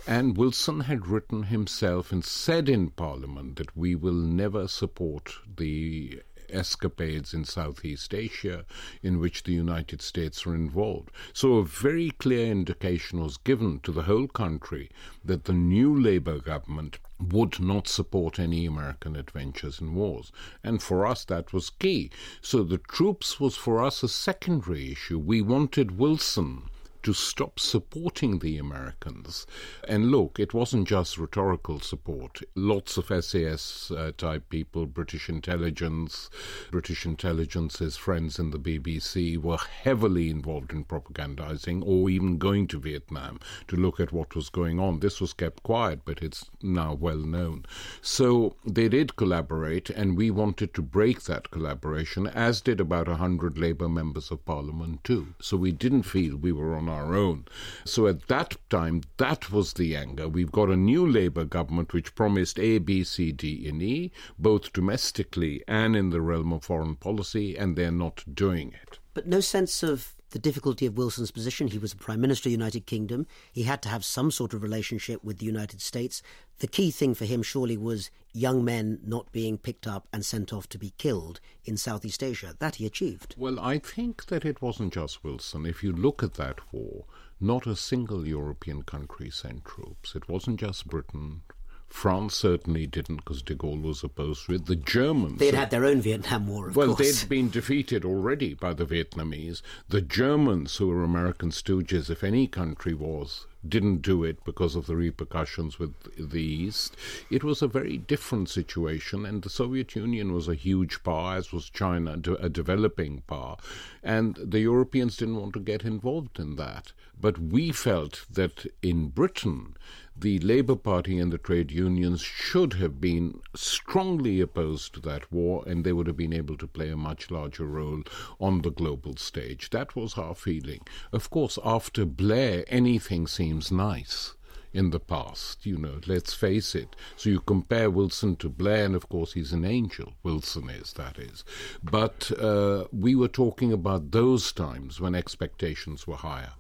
[0.07, 6.21] And Wilson had written himself and said in Parliament that we will never support the
[6.51, 8.67] escapades in Southeast Asia
[9.03, 11.11] in which the United States are involved.
[11.33, 14.91] So a very clear indication was given to the whole country
[15.25, 20.31] that the new Labour government would not support any American adventures in wars.
[20.63, 22.11] And for us, that was key.
[22.43, 25.19] So the troops was for us a secondary issue.
[25.19, 26.69] We wanted Wilson
[27.05, 29.47] to stop supporting the Americans.
[29.87, 32.41] And look, it wasn't just rhetorical support.
[32.55, 36.31] Lots of SAS uh, type people, British intelligence,
[36.71, 42.81] British intelligence's friends in the BBC were heavily involved in propagandizing or even going to
[42.81, 43.39] Vietnam
[43.69, 45.01] to look at what was going on.
[45.01, 47.67] This was kept quiet, but it's now well known.
[48.01, 53.17] So they did collaborate, and we wanted to break that collaboration, as did about a
[53.17, 55.35] hundred Labour members of Parliament too.
[55.41, 57.45] So we didn't feel we were on our own.
[57.85, 60.29] So at that time, that was the anger.
[60.29, 64.73] We've got a new Labour government which promised A, B, C, D, and E, both
[64.73, 68.99] domestically and in the realm of foreign policy, and they're not doing it.
[69.13, 71.69] But no sense of the difficulty of Wilson's position.
[71.69, 73.29] He was the Prime Minister of the United Kingdom.
[73.53, 76.25] He had to have some sort of relationship with the United States.
[76.59, 80.53] The key thing for him, surely, was young men not being picked up and sent
[80.53, 82.57] off to be killed in Southeast Asia.
[82.59, 83.37] That he achieved.
[83.39, 85.65] Well, I think that it wasn't just Wilson.
[85.65, 87.05] If you look at that war,
[87.39, 90.17] not a single European country sent troops.
[90.17, 91.43] It wasn't just Britain,
[91.89, 94.67] France certainly didn't because de Gaulle was opposed to it.
[94.67, 95.39] The Germans.
[95.39, 97.23] They'd had their own Vietnam War, of well, course.
[97.23, 99.63] they'd been defeated already by the Vietnamese.
[99.89, 104.87] The Germans, who were American stooges, if any country was, didn't do it because of
[104.87, 106.97] the repercussions with the East.
[107.31, 111.53] It was a very different situation, and the Soviet Union was a huge power, as
[111.53, 113.57] was China, a developing power,
[114.03, 116.93] and the Europeans didn't want to get involved in that.
[117.21, 119.77] But we felt that in Britain,
[120.17, 125.65] the Labour Party and the trade unions should have been strongly opposed to that war,
[125.67, 128.03] and they would have been able to play a much larger role
[128.41, 129.71] on the global stage.
[129.71, 130.81] That was our feeling.
[131.13, 134.35] Of course, after Blair, anything seems nice
[134.73, 136.97] in the past, you know, let's face it.
[137.15, 140.15] So you compare Wilson to Blair, and of course he's an angel.
[140.25, 141.45] Wilson is, that is.
[141.81, 146.55] But uh, we were talking about those times when expectations were higher.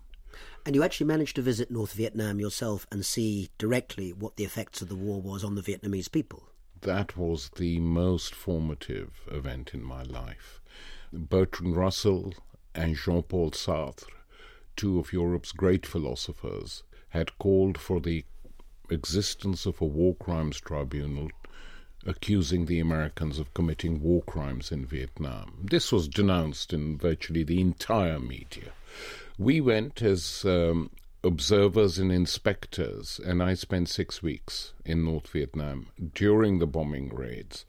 [0.64, 4.80] And you actually managed to visit North Vietnam yourself and see directly what the effects
[4.80, 6.44] of the war was on the Vietnamese people.
[6.82, 10.60] That was the most formative event in my life.
[11.12, 12.34] Bertrand Russell
[12.72, 14.04] and Jean Paul Sartre,
[14.76, 18.24] two of Europe's great philosophers, had called for the
[18.90, 21.30] existence of a war crimes tribunal
[22.06, 25.58] accusing the Americans of committing war crimes in Vietnam.
[25.62, 28.72] This was denounced in virtually the entire media.
[29.38, 30.90] We went as um,
[31.22, 37.64] observers and inspectors, and I spent six weeks in North Vietnam during the bombing raids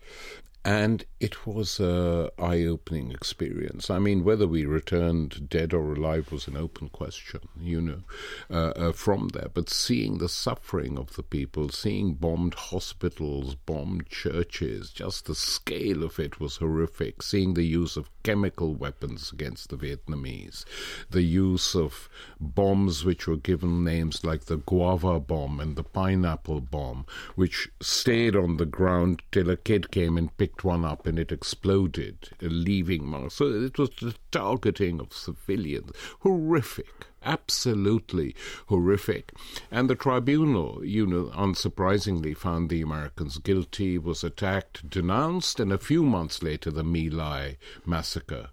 [0.66, 3.90] and it was a eye-opening experience.
[3.90, 8.04] I mean, whether we returned dead or alive was an open question, you know,
[8.52, 9.50] uh, uh, from there.
[9.52, 16.04] But seeing the suffering of the people, seeing bombed hospitals, bombed churches, just the scale
[16.04, 17.24] of it was horrific.
[17.24, 20.64] Seeing the use of chemical weapons against the Vietnamese,
[21.10, 22.08] the use of
[22.40, 28.36] bombs which were given names like the guava bomb and the pineapple bomb, which stayed
[28.36, 33.06] on the ground till a kid came and picked one up and it exploded, leaving
[33.06, 33.36] marks.
[33.36, 35.92] So it was the targeting of civilians.
[36.20, 37.08] Horrific.
[37.24, 38.36] Absolutely
[38.68, 39.34] horrific.
[39.72, 45.80] And the tribunal, you know, unsurprisingly found the Americans guilty, was attacked, denounced, and a
[45.80, 48.50] few months later, the My Lai massacre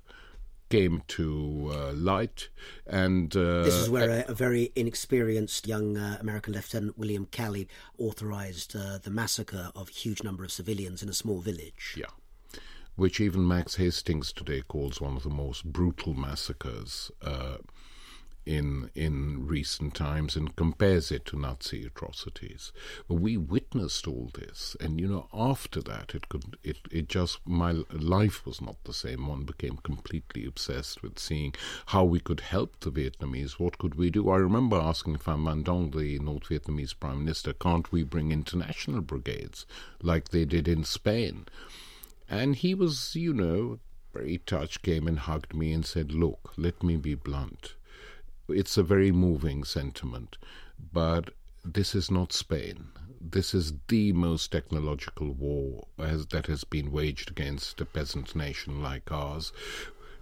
[0.70, 2.48] came to uh, light.
[2.86, 7.68] And uh, this is where a, a very inexperienced young uh, American Lieutenant William Calley
[7.98, 11.94] authorized uh, the massacre of a huge number of civilians in a small village.
[11.98, 12.06] Yeah.
[12.94, 17.56] Which even Max Hastings today calls one of the most brutal massacres uh,
[18.44, 22.72] in in recent times and compares it to Nazi atrocities.
[23.08, 27.72] We witnessed all this, and you know, after that, it could it it just my
[27.92, 29.28] life was not the same.
[29.28, 31.54] One became completely obsessed with seeing
[31.86, 33.60] how we could help the Vietnamese.
[33.60, 34.28] What could we do?
[34.28, 39.02] I remember asking Pham Van Dong, the North Vietnamese Prime Minister, can't we bring international
[39.02, 39.66] brigades
[40.02, 41.46] like they did in Spain?
[42.32, 43.78] And he was, you know,
[44.12, 47.74] very touched, came and hugged me and said, Look, let me be blunt
[48.48, 50.36] it's a very moving sentiment,
[50.92, 51.30] but
[51.64, 52.88] this is not Spain.
[53.20, 58.82] This is the most technological war as, that has been waged against a peasant nation
[58.82, 59.52] like ours.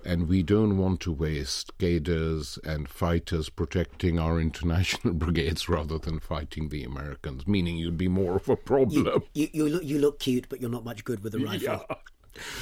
[0.05, 6.21] And we don't want to waste cadres and fighters protecting our international brigades rather than
[6.21, 9.07] fighting the Americans, meaning you'd be more of a problem.
[9.07, 11.85] You, you, you, look, you look cute, but you're not much good with a rifle.
[11.89, 11.97] Yeah.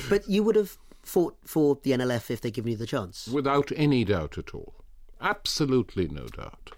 [0.09, 3.29] But you would have fought for the NLF if they'd given you the chance.
[3.29, 4.75] Without any doubt at all.
[5.21, 6.73] Absolutely no doubt.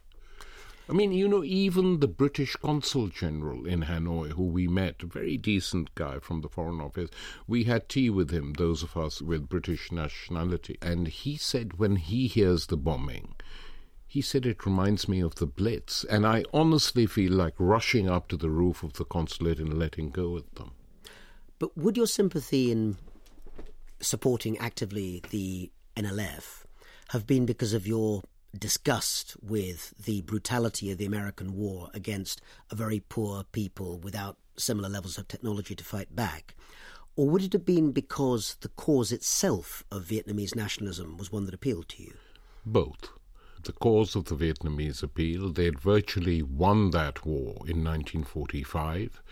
[0.91, 5.07] I mean, you know, even the British Consul General in Hanoi, who we met, a
[5.07, 7.11] very decent guy from the Foreign Office,
[7.47, 11.95] we had tea with him, those of us with British nationality, and he said when
[11.95, 13.37] he hears the bombing,
[14.09, 18.27] He said it reminds me of the Blitz, and I honestly feel like rushing up
[18.27, 20.73] to the roof of the consulate and letting go at them.
[21.61, 22.97] But would your sympathy in
[24.01, 26.65] supporting actively the NLF
[27.11, 28.25] have been because of your
[28.59, 34.89] disgust with the brutality of the American war against a very poor people without similar
[34.89, 36.55] levels of technology to fight back?
[37.17, 41.55] Or would it have been because the cause itself of Vietnamese nationalism was one that
[41.55, 42.15] appealed to you?
[42.65, 43.11] Both.
[43.63, 49.23] The cause of the Vietnamese appeal, they had virtually won that war in 1945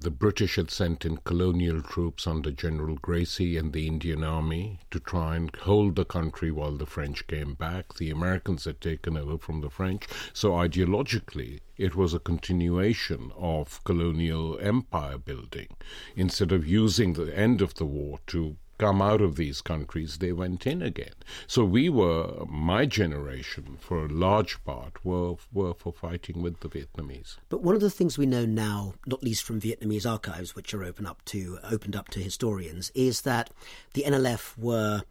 [0.00, 5.00] the British had sent in colonial troops under General Gracey and the Indian Army to
[5.00, 7.94] try and hold the country while the French came back.
[7.94, 10.06] The Americans had taken over from the French.
[10.32, 15.68] So ideologically, it was a continuation of colonial empire building.
[16.14, 20.32] Instead of using the end of the war to come out of these countries, they
[20.32, 21.14] went in again.
[21.46, 26.68] So we were, my generation, for a large part, were, were for fighting with the
[26.68, 27.36] Vietnamese.
[27.48, 30.84] But one of the things we know now, not least from Vietnamese archives, which are
[30.84, 33.50] open up to, opened up to historians, is that
[33.94, 35.02] the NLF were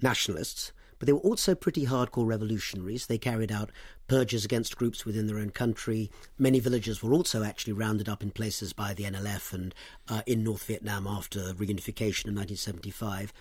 [0.00, 3.08] nationalists but they were also pretty hardcore revolutionaries.
[3.08, 3.72] They carried out
[4.06, 6.12] purges against groups within their own country.
[6.38, 9.74] Many villagers were also actually rounded up in places by the NLF and
[10.08, 13.32] uh, in North Vietnam after reunification in 1975.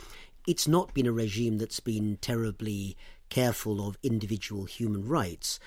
[0.47, 2.97] It's not been a regime that's been terribly
[3.29, 5.59] careful of individual human rights.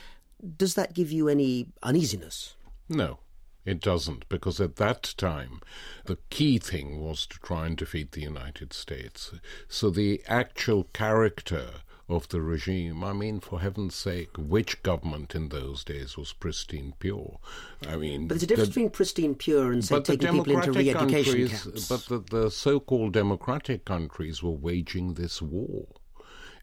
[0.57, 2.57] Does that give you any uneasiness?
[2.89, 3.21] No.
[3.65, 5.61] It doesn't, because at that time,
[6.05, 9.33] the key thing was to try and defeat the United States.
[9.69, 11.71] So the actual character
[12.09, 13.03] of the regime.
[13.03, 17.39] I mean, for heaven's sake, which government in those days was pristine pure?
[17.87, 20.73] I mean, but there's a difference the, between pristine pure and say taking people into
[20.73, 21.89] re-education camps.
[21.89, 25.87] But the, the so-called democratic countries were waging this war.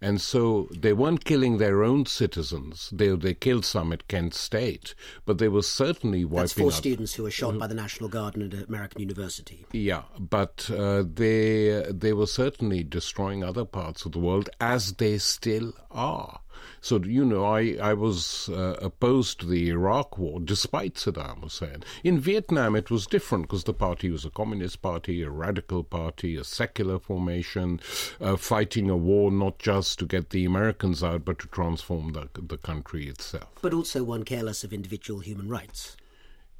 [0.01, 2.89] And so they weren't killing their own citizens.
[2.91, 4.95] They they killed some at Kent State,
[5.25, 8.09] but they were certainly wiping That's four out, students who were shot by the National
[8.09, 9.65] Guard at an American university.
[9.71, 15.19] Yeah, but uh, they they were certainly destroying other parts of the world as they
[15.19, 16.40] still are.
[16.83, 21.83] So, you know, I, I was uh, opposed to the Iraq war despite Saddam Hussein.
[22.03, 26.35] In Vietnam, it was different because the party was a communist party, a radical party,
[26.35, 27.79] a secular formation,
[28.19, 32.27] uh, fighting a war not just to get the Americans out, but to transform the,
[32.33, 33.51] the country itself.
[33.61, 35.95] But also one careless of individual human rights.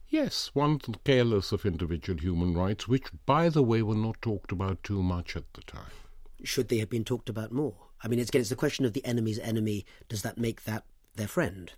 [0.07, 4.83] Yes, one careless of individual human rights, which, by the way, were not talked about
[4.83, 5.91] too much at the time.
[6.43, 7.75] Should they have been talked about more?
[8.03, 9.85] I mean, it's, again, it's the question of the enemy's enemy.
[10.09, 10.83] Does that make that
[11.15, 11.71] their friend?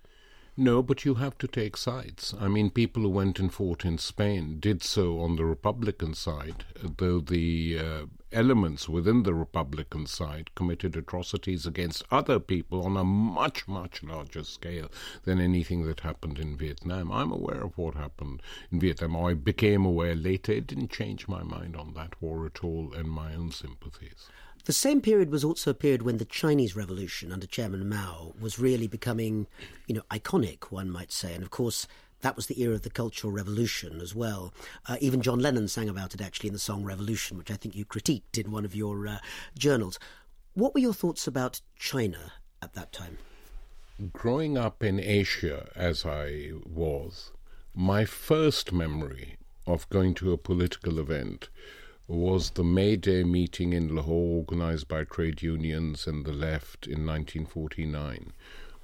[0.56, 2.32] No, but you have to take sides.
[2.38, 6.64] I mean, people who went and fought in Spain did so on the Republican side,
[6.80, 13.02] though the uh, elements within the Republican side committed atrocities against other people on a
[13.02, 14.88] much, much larger scale
[15.24, 17.10] than anything that happened in Vietnam.
[17.10, 19.16] I'm aware of what happened in Vietnam.
[19.16, 20.52] I became aware later.
[20.52, 24.28] It didn't change my mind on that war at all and my own sympathies.
[24.64, 28.58] The same period was also a period when the Chinese Revolution under Chairman Mao was
[28.58, 29.46] really becoming,
[29.86, 31.34] you know, iconic, one might say.
[31.34, 31.86] And of course,
[32.22, 34.54] that was the era of the Cultural Revolution as well.
[34.88, 37.76] Uh, even John Lennon sang about it actually in the song Revolution, which I think
[37.76, 39.18] you critiqued in one of your uh,
[39.58, 39.98] journals.
[40.54, 43.18] What were your thoughts about China at that time?
[44.14, 47.32] Growing up in Asia as I was,
[47.74, 49.36] my first memory
[49.66, 51.50] of going to a political event
[52.06, 57.06] was the May Day meeting in Lahore organized by trade unions and the left in
[57.06, 58.32] 1949,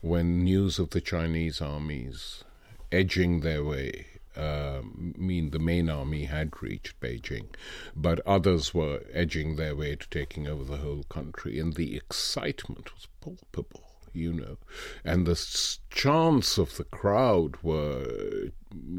[0.00, 2.44] when news of the Chinese armies
[2.90, 4.06] edging their way
[4.36, 7.48] uh, mean the main army had reached Beijing,
[7.94, 12.94] but others were edging their way to taking over the whole country, and the excitement
[12.94, 14.56] was palpable you know.
[15.04, 15.36] And the
[15.90, 18.50] chants of the crowd were,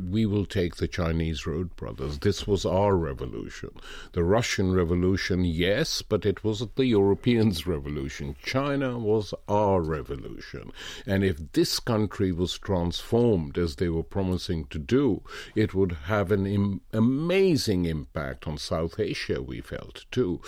[0.10, 2.20] we will take the Chinese road, brothers.
[2.20, 3.70] This was our revolution.
[4.14, 8.36] The Russian Revolution, yes, but it wasn't the Europeans' revolution.
[8.44, 10.72] China was our revolution.
[11.06, 15.22] And if this country was transformed as they were promising to do,
[15.56, 20.42] it would have an Im- amazing impact on South Asia, we felt, too.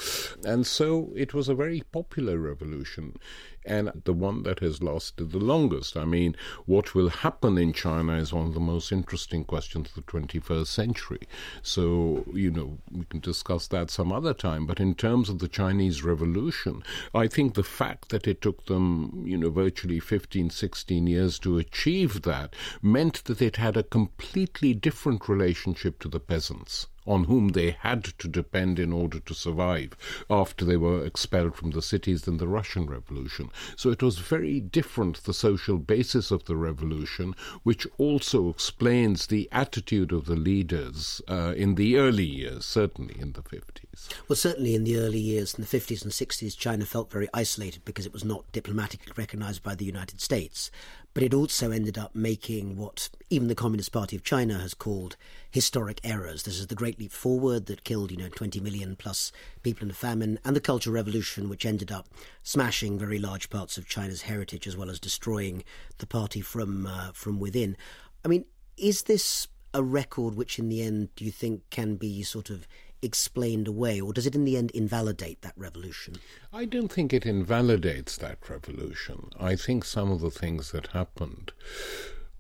[0.44, 3.18] And so it was a very popular revolution
[3.66, 5.96] and the one that has lasted the longest.
[5.96, 6.36] I mean,
[6.66, 10.68] what will happen in China is one of the most interesting questions of the 21st
[10.68, 11.22] century.
[11.62, 14.66] So, you know, we can discuss that some other time.
[14.66, 16.84] But in terms of the Chinese Revolution,
[17.14, 21.58] I think the fact that it took them, you know, virtually 15, 16 years to
[21.58, 27.50] achieve that meant that it had a completely different relationship to the peasants on whom
[27.50, 29.96] they had to depend in order to survive
[30.30, 33.50] after they were expelled from the cities in the Russian Revolution.
[33.76, 39.50] So it was very different, the social basis of the revolution, which also explains the
[39.52, 44.10] attitude of the leaders uh, in the early years, certainly in the 50s.
[44.28, 47.86] Well, certainly in the early years, in the 50s and 60s, China felt very isolated
[47.86, 50.72] because it was not diplomatically recognized by the United States
[51.14, 55.16] but it also ended up making what even the Communist Party of China has called
[55.52, 56.44] historic errors.
[56.44, 59.92] This is the Great Leap Forward that killed, you know, 20 million plus people in
[59.92, 62.08] a famine, and the Cultural Revolution, which ended up
[62.42, 65.64] smashing very large parts of China's heritage as well as destroying
[66.00, 67.78] the party from uh, from within.
[68.26, 68.46] I mean,
[68.78, 72.68] is this a record which, in the end, do you think can be sort of
[73.04, 76.16] explained away, or does it in the end invalidate that revolution?
[76.52, 79.30] I don't think it invalidates that revolution.
[79.40, 81.52] I think some of the things that happened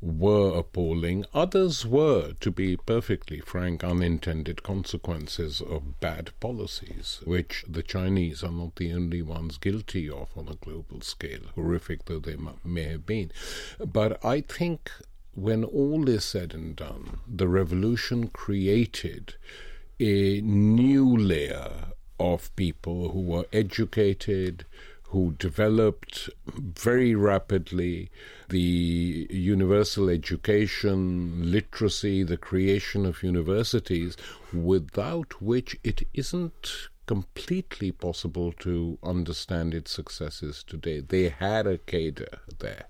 [0.03, 1.26] were appalling.
[1.34, 8.51] Others were, to be perfectly frank, unintended consequences of bad policies, which the Chinese are
[8.51, 13.05] not the only ones guilty of on a global scale, horrific though they may have
[13.05, 13.32] been.
[13.80, 14.91] But I think
[15.36, 19.36] when all is said and done, the revolution created
[20.04, 24.66] a new layer of people who were educated,
[25.04, 28.12] who developed very rapidly
[28.49, 34.18] the universal education, literacy, the creation of universities,
[34.51, 40.99] without which it isn't completely possible to understand its successes today.
[41.01, 42.28] They had a cadre
[42.60, 42.86] there.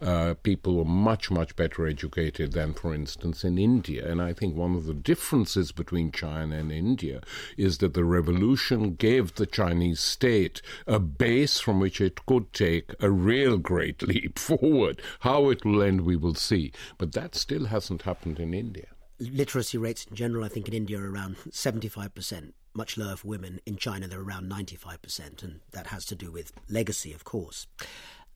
[0.00, 4.10] Uh, people were much, much better educated than, for instance, in India.
[4.10, 7.20] And I think one of the differences between China and India
[7.56, 12.94] is that the revolution gave the Chinese state a base from which it could take
[13.00, 15.00] a real great leap forward.
[15.20, 16.72] How it will end, we will see.
[16.98, 18.86] But that still hasn't happened in India
[19.20, 23.60] literacy rates in general, I think in India are around 75% much lower for women.
[23.66, 27.66] In China, they're around 95%, and that has to do with legacy, of course.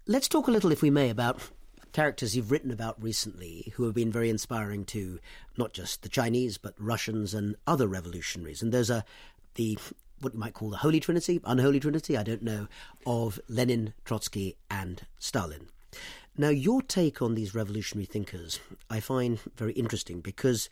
[0.06, 1.40] Let's talk a little, if we may, about
[1.92, 5.18] characters you've written about recently who have been very inspiring to
[5.56, 8.60] not just the Chinese, but Russians and other revolutionaries.
[8.60, 9.02] And those are
[9.54, 9.78] the
[10.20, 12.68] what you might call the Holy Trinity, Unholy Trinity, I don't know,
[13.06, 15.68] of Lenin, Trotsky, and Stalin.
[16.36, 18.60] Now, your take on these revolutionary thinkers
[18.90, 20.68] I find very interesting because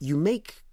[0.00, 0.63] you make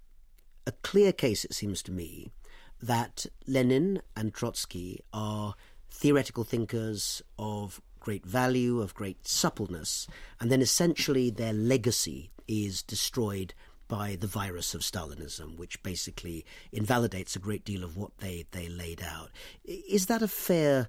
[0.66, 2.32] a clear case, it seems to me,
[2.80, 5.54] that Lenin and Trotsky are
[5.90, 10.08] theoretical thinkers of great value, of great suppleness,
[10.40, 13.54] and then essentially their legacy is destroyed
[13.86, 18.68] by the virus of Stalinism, which basically invalidates a great deal of what they, they
[18.68, 19.30] laid out.
[19.64, 20.88] Is that a fair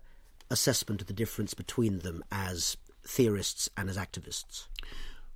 [0.49, 4.67] assessment of the difference between them as theorists and as activists?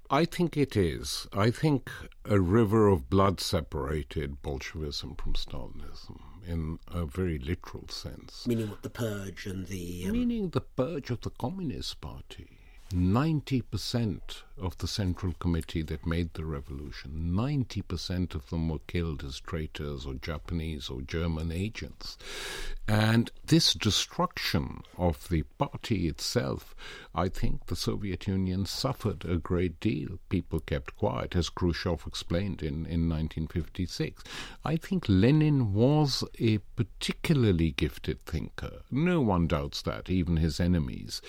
[0.10, 1.28] I think it is.
[1.34, 1.90] I think
[2.24, 8.48] a river of blood separated Bolshevism from Stalinism in a very literal sense.
[8.48, 10.06] Meaning what the purge and the.
[10.06, 10.14] Um...
[10.14, 12.57] Meaning the purge of the Communist Party.
[12.92, 19.40] 90% of the Central Committee that made the revolution, 90% of them were killed as
[19.40, 22.18] traitors or Japanese or German agents.
[22.88, 26.74] And this destruction of the party itself,
[27.14, 30.20] I think the Soviet Union suffered a great deal.
[30.30, 34.24] People kept quiet, as Khrushchev explained in, in 1956.
[34.64, 38.82] I think Lenin was a particularly gifted thinker.
[38.90, 41.22] No one doubts that, even his enemies.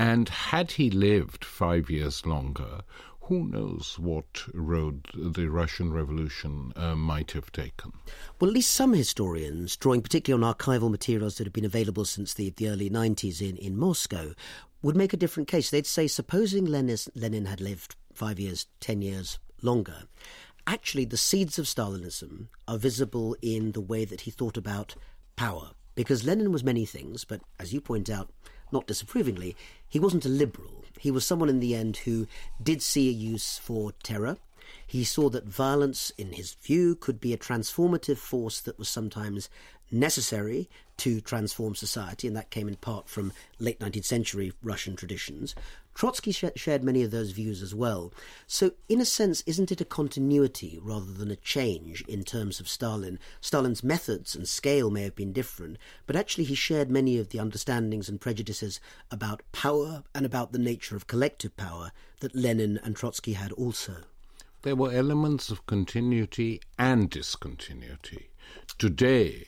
[0.00, 2.80] And had he lived five years longer,
[3.20, 7.92] who knows what road the Russian Revolution uh, might have taken.
[8.40, 12.32] Well, at least some historians, drawing particularly on archival materials that have been available since
[12.32, 14.32] the, the early 90s in, in Moscow,
[14.80, 15.68] would make a different case.
[15.68, 20.04] They'd say, supposing Lenin, Lenin had lived five years, ten years longer,
[20.66, 24.94] actually the seeds of Stalinism are visible in the way that he thought about
[25.36, 25.72] power.
[25.94, 28.30] Because Lenin was many things, but as you point out,
[28.72, 29.56] not disapprovingly,
[29.90, 30.84] he wasn't a liberal.
[30.98, 32.26] He was someone in the end who
[32.62, 34.38] did see a use for terror.
[34.86, 39.48] He saw that violence, in his view, could be a transformative force that was sometimes
[39.90, 40.68] necessary
[40.98, 45.54] to transform society, and that came in part from late 19th century Russian traditions.
[45.94, 48.12] Trotsky sh- shared many of those views as well.
[48.46, 52.68] So, in a sense, isn't it a continuity rather than a change in terms of
[52.68, 53.18] Stalin?
[53.40, 57.38] Stalin's methods and scale may have been different, but actually he shared many of the
[57.38, 58.80] understandings and prejudices
[59.10, 63.96] about power and about the nature of collective power that Lenin and Trotsky had also.
[64.62, 68.30] There were elements of continuity and discontinuity.
[68.78, 69.46] Today,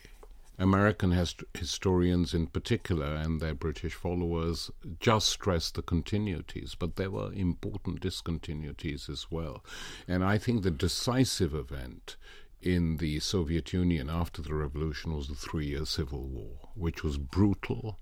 [0.63, 7.11] American hist- historians in particular and their British followers just stress the continuities, but there
[7.11, 9.65] were important discontinuities as well.
[10.07, 12.17] And I think the decisive event
[12.61, 17.19] in the Soviet Union after the revolution was the three year civil war, which was
[17.19, 17.99] brutal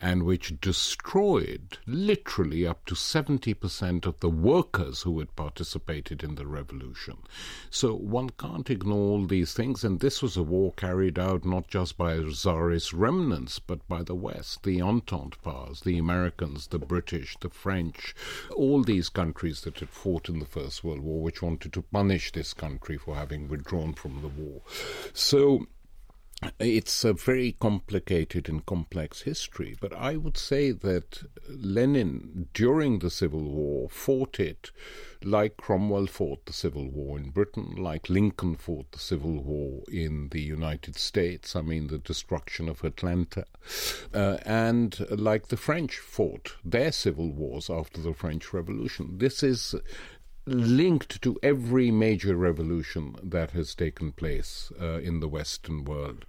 [0.00, 6.46] and which destroyed literally up to 70% of the workers who had participated in the
[6.46, 7.16] revolution.
[7.70, 11.68] So one can't ignore all these things, and this was a war carried out not
[11.68, 17.36] just by Tsarist remnants, but by the West, the Entente powers, the Americans, the British,
[17.40, 18.14] the French,
[18.54, 22.32] all these countries that had fought in the First World War, which wanted to punish
[22.32, 24.60] this country for having withdrawn from the war.
[25.14, 25.66] So
[26.58, 33.10] it's a very complicated and complex history, but I would say that Lenin, during the
[33.10, 34.70] Civil War, fought it
[35.24, 40.28] like Cromwell fought the Civil War in Britain, like Lincoln fought the Civil War in
[40.28, 43.46] the United States, I mean, the destruction of Atlanta,
[44.12, 49.18] uh, and like the French fought their civil wars after the French Revolution.
[49.18, 49.74] This is
[50.46, 56.24] linked to every major revolution that has taken place uh, in the Western world.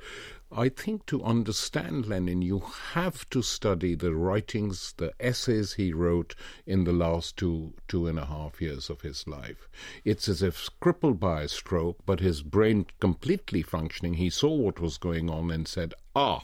[0.51, 2.59] I think to understand Lenin, you
[2.93, 8.18] have to study the writings, the essays he wrote in the last two, two and
[8.18, 9.68] a half years of his life.
[10.05, 14.15] It's as if crippled by a stroke, but his brain completely functioning.
[14.15, 16.43] He saw what was going on and said, ah,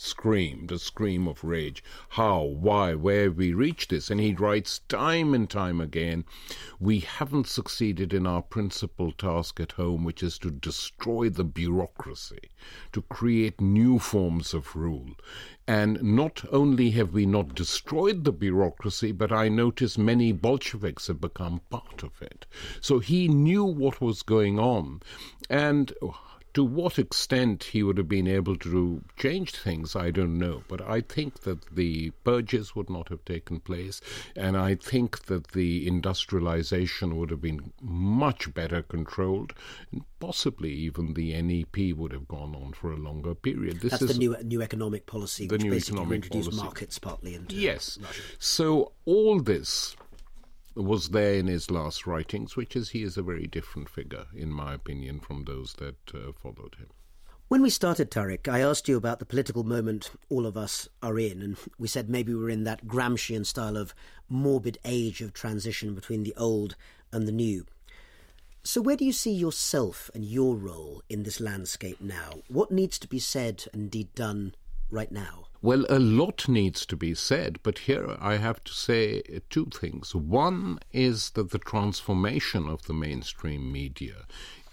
[0.00, 1.82] screamed a scream of rage.
[2.10, 4.10] How, why, where have we reach this?
[4.10, 6.24] And he writes time and time again,
[6.78, 12.50] we haven't succeeded in our principal task at home, which is to destroy the bureaucracy,
[12.92, 15.10] to create new forms of rule.
[15.66, 21.20] And not only have we not destroyed the bureaucracy, but I notice many Bolsheviks have
[21.20, 22.46] become part of it.
[22.80, 25.02] So he knew what was going on.
[25.50, 30.36] And oh, to what extent he would have been able to change things, I don't
[30.36, 30.64] know.
[30.66, 34.00] But I think that the purges would not have taken place,
[34.34, 39.52] and I think that the industrialization would have been much better controlled,
[39.92, 43.78] and possibly even the NEP would have gone on for a longer period.
[43.80, 46.64] This That's is the new new economic policy, the which new basically economic introduced policy.
[46.64, 48.00] markets partly into yes.
[48.02, 48.22] Russia.
[48.40, 49.94] So all this
[50.78, 54.50] was there in his last writings, which is he is a very different figure, in
[54.50, 56.88] my opinion, from those that uh, followed him.
[57.48, 61.18] When we started, Tariq, I asked you about the political moment all of us are
[61.18, 63.94] in, and we said maybe we're in that Gramscian style of
[64.28, 66.76] morbid age of transition between the old
[67.10, 67.64] and the new.
[68.62, 72.42] So, where do you see yourself and your role in this landscape now?
[72.48, 74.54] What needs to be said and indeed done
[74.90, 75.47] right now?
[75.60, 80.14] Well, a lot needs to be said, but here I have to say two things.
[80.14, 84.26] One is that the transformation of the mainstream media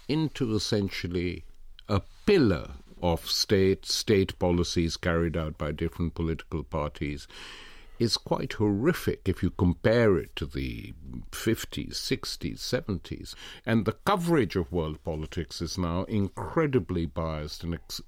[0.06, 1.44] into essentially
[1.88, 7.26] a pillar of state state policies carried out by different political parties
[7.98, 10.92] is quite horrific if you compare it to the
[11.32, 13.34] 50s, 60s, 70s.
[13.64, 18.02] And the coverage of world politics is now incredibly biased and ex-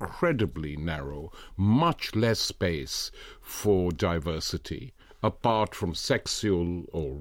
[0.00, 3.10] incredibly narrow, much less space
[3.40, 7.20] for diversity apart from sexual or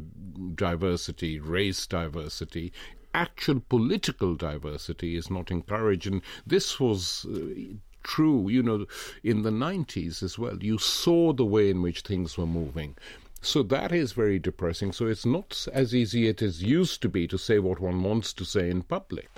[0.54, 2.72] diversity, race diversity,
[3.14, 6.08] actual political diversity is not encouraged.
[6.08, 7.26] And this was.
[7.26, 8.86] Uh, true, you know,
[9.22, 10.58] in the 90s as well.
[10.64, 12.96] You saw the way in which things were moving.
[13.42, 14.94] So that is very depressing.
[14.94, 18.32] So it's not as easy as it used to be to say what one wants
[18.34, 19.30] to say in public.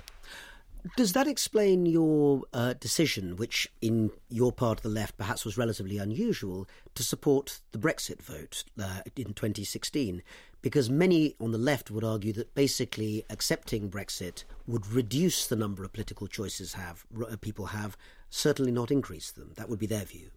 [0.96, 5.58] Does that explain your uh, decision, which in your part of the left perhaps was
[5.58, 10.22] relatively unusual, to support the Brexit vote uh, in 2016?
[10.62, 15.84] Because many on the left would argue that basically accepting Brexit would reduce the number
[15.84, 17.96] of political choices have uh, people have,
[18.30, 19.52] certainly not increase them.
[19.56, 20.30] That would be their view.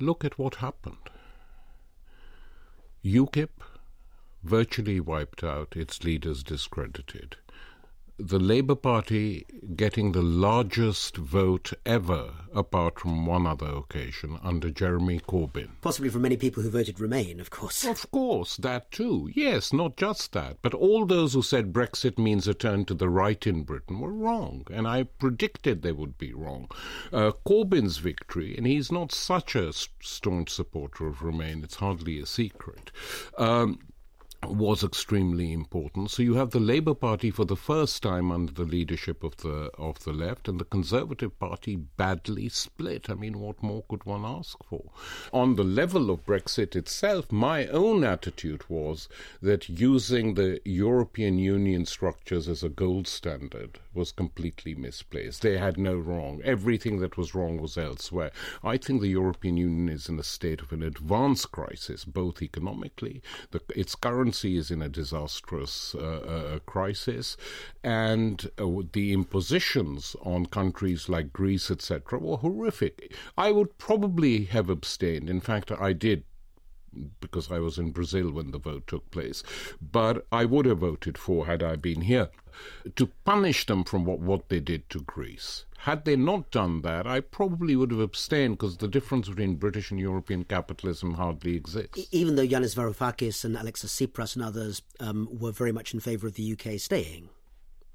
[0.00, 1.10] Look at what happened.
[3.04, 3.50] UKIP
[4.42, 7.36] virtually wiped out, its leaders discredited
[8.18, 9.44] the Labour Party
[9.74, 15.70] getting the largest vote ever, apart from one other occasion, under Jeremy Corbyn.
[15.80, 17.84] Possibly from many people who voted Remain, of course.
[17.84, 19.30] Of course, that too.
[19.34, 20.58] Yes, not just that.
[20.62, 24.12] But all those who said Brexit means a turn to the right in Britain were
[24.12, 26.70] wrong, and I predicted they would be wrong.
[27.12, 32.26] Uh, Corbyn's victory, and he's not such a staunch supporter of Remain, it's hardly a
[32.26, 32.92] secret.
[33.38, 33.80] Um,
[34.48, 36.10] was extremely important.
[36.10, 39.70] So you have the Labour Party for the first time under the leadership of the
[39.78, 43.08] of the left, and the Conservative Party badly split.
[43.08, 44.90] I mean, what more could one ask for?
[45.32, 49.08] On the level of Brexit itself, my own attitude was
[49.40, 55.42] that using the European Union structures as a gold standard was completely misplaced.
[55.42, 56.40] They had no wrong.
[56.44, 58.30] Everything that was wrong was elsewhere.
[58.62, 63.22] I think the European Union is in a state of an advanced crisis, both economically,
[63.50, 67.36] the, its currency is in a disastrous uh, uh, crisis,
[67.82, 73.12] and uh, the impositions on countries like Greece, etc., were horrific.
[73.36, 75.30] I would probably have abstained.
[75.30, 76.24] In fact, I did
[77.20, 79.42] because I was in Brazil when the vote took place.
[79.80, 82.30] But I would have voted for had I been here
[82.96, 85.64] to punish them from what, what they did to Greece.
[85.78, 89.90] Had they not done that, I probably would have abstained because the difference between British
[89.90, 92.08] and European capitalism hardly exists.
[92.10, 96.26] Even though Yanis Varoufakis and Alexis Tsipras and others um, were very much in favour
[96.26, 97.28] of the UK staying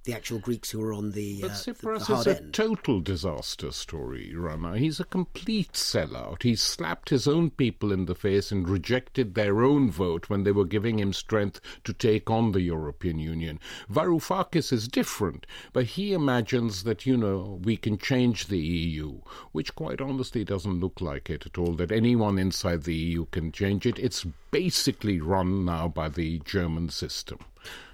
[0.06, 1.42] the actual Greeks who were on the.
[1.42, 4.76] But uh, Tsipras the, is a total disaster story runner.
[4.76, 6.44] He's a complete sellout.
[6.44, 10.52] He slapped his own people in the face and rejected their own vote when they
[10.52, 13.60] were giving him strength to take on the European Union.
[13.92, 19.20] Varoufakis is different, but he imagines that, you know, we can change the EU,
[19.52, 23.52] which quite honestly doesn't look like it at all, that anyone inside the EU can
[23.52, 24.00] change it.
[24.00, 27.40] It's basically run now by the German system.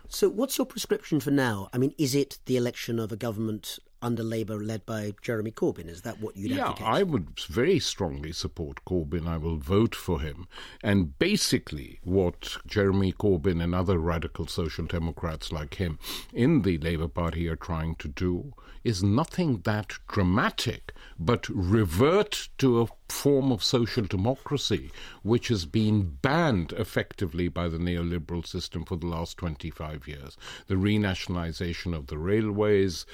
[0.10, 1.70] So, what's your prescription for now?
[1.74, 5.88] I mean, is it the election of a government under Labour led by Jeremy Corbyn?
[5.90, 6.86] Is that what you'd yeah, advocate?
[6.86, 9.28] I would very strongly support Corbyn.
[9.28, 10.48] I will vote for him.
[10.84, 15.98] And basically, what Jeremy Corbyn and other radical social democrats like him
[16.34, 18.54] in the Labour Party are trying to do
[18.84, 24.92] is nothing that dramatic, but revert to a form of social democracy
[25.24, 30.38] which has been banned effectively by the neoliberal system for the last 25 years.
[30.68, 33.06] The renationalization of the railways,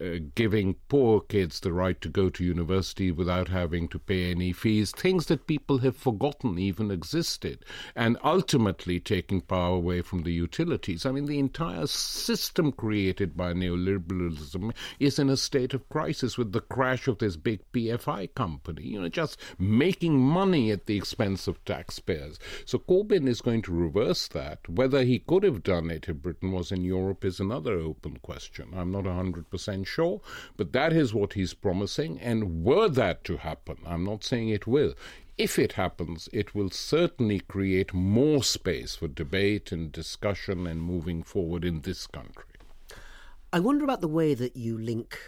[0.00, 4.52] uh, giving poor kids the right to go to university without having to pay any
[4.52, 10.32] fees, things that people have forgotten even existed, and ultimately taking power away from the
[10.32, 11.06] utilities.
[11.06, 16.52] I mean, the entire system created by neoliberalism is in a state of crisis with
[16.52, 21.46] the crash of this big PFI company, you know, just making money at the expense
[21.46, 22.38] of taxpayers.
[22.64, 24.68] So Corbyn is going to reverse that.
[24.68, 28.72] Whether he could have done it if Britain was in Europe is another open question.
[28.76, 30.20] I'm not 100% sure,
[30.56, 32.18] but that is what he's promising.
[32.20, 34.94] And were that to happen, I'm not saying it will,
[35.40, 41.22] if it happens, it will certainly create more space for debate and discussion and moving
[41.22, 42.44] forward in this country.
[43.50, 45.18] I wonder about the way that you link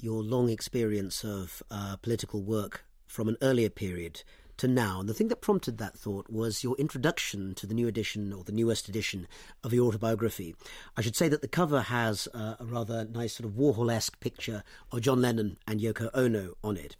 [0.00, 4.22] your long experience of uh, political work from an earlier period
[4.56, 5.00] to now.
[5.00, 8.44] And the thing that prompted that thought was your introduction to the new edition or
[8.44, 9.26] the newest edition
[9.64, 10.54] of your autobiography.
[10.96, 14.20] I should say that the cover has uh, a rather nice sort of Warhol esque
[14.20, 16.96] picture of John Lennon and Yoko Ono on it.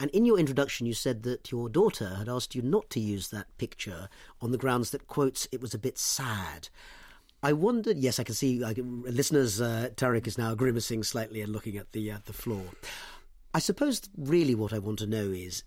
[0.00, 3.28] And in your introduction, you said that your daughter had asked you not to use
[3.28, 4.08] that picture
[4.40, 6.68] on the grounds that, quotes, it was a bit sad.
[7.44, 7.98] I wondered.
[7.98, 9.60] Yes, I can see I can, listeners.
[9.60, 12.64] Uh, Tariq is now grimacing slightly and looking at the uh, the floor.
[13.56, 15.62] I suppose really what I want to know is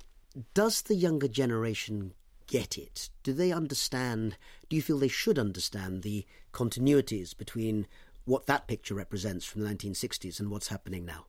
[0.54, 2.14] does the younger generation
[2.46, 3.10] get it?
[3.24, 4.36] Do they understand?
[4.68, 7.88] Do you feel they should understand the continuities between
[8.26, 11.28] what that picture represents from the 1960s and what's happening now?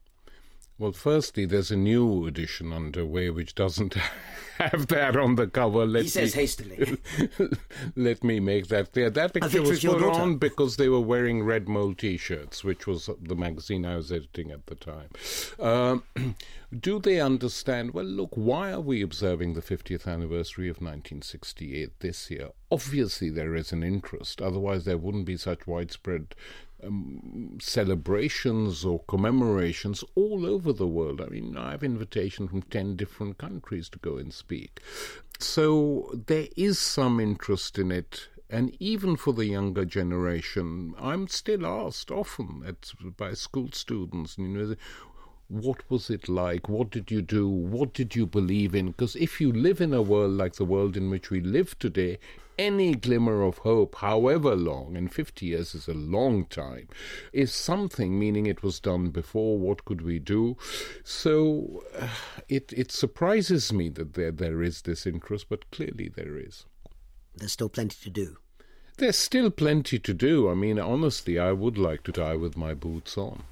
[0.78, 3.94] Well, firstly, there's a new edition underway which doesn't
[4.58, 5.84] have that on the cover.
[5.84, 6.98] Let he says me, hastily.
[7.96, 9.10] let me make that clear.
[9.10, 13.34] That picture was put on because they were wearing red mole T-shirts, which was the
[13.34, 15.08] magazine I was editing at the time.
[15.58, 16.04] Um,
[16.80, 17.92] do they understand?
[17.92, 22.50] Well, look, why are we observing the 50th anniversary of 1968 this year?
[22.70, 24.40] Obviously, there is an interest.
[24.40, 26.36] Otherwise, there wouldn't be such widespread
[26.84, 31.20] um, celebrations or commemorations all over the world.
[31.20, 34.80] I mean, I have invitations from 10 different countries to go and speak.
[35.38, 38.28] So there is some interest in it.
[38.50, 44.48] And even for the younger generation, I'm still asked often at, by school students, you
[44.48, 44.74] know,
[45.48, 46.68] what was it like?
[46.68, 47.48] What did you do?
[47.48, 48.88] What did you believe in?
[48.88, 52.18] Because if you live in a world like the world in which we live today,
[52.58, 56.88] any glimmer of hope, however long, and 50 years is a long time,
[57.32, 60.56] is something, meaning it was done before, what could we do?
[61.04, 62.08] So uh,
[62.48, 66.66] it, it surprises me that there, there is this interest, but clearly there is.
[67.36, 68.36] There's still plenty to do.
[68.96, 70.50] There's still plenty to do.
[70.50, 73.44] I mean, honestly, I would like to die with my boots on.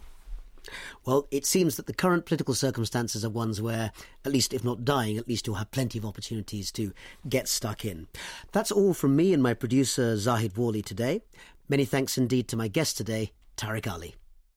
[1.04, 3.92] Well, it seems that the current political circumstances are ones where,
[4.24, 6.92] at least if not dying, at least you'll have plenty of opportunities to
[7.28, 8.08] get stuck in.
[8.52, 11.22] That's all from me and my producer, Zahid Worley, today.
[11.68, 14.14] Many thanks indeed to my guest today, Tariq Ali.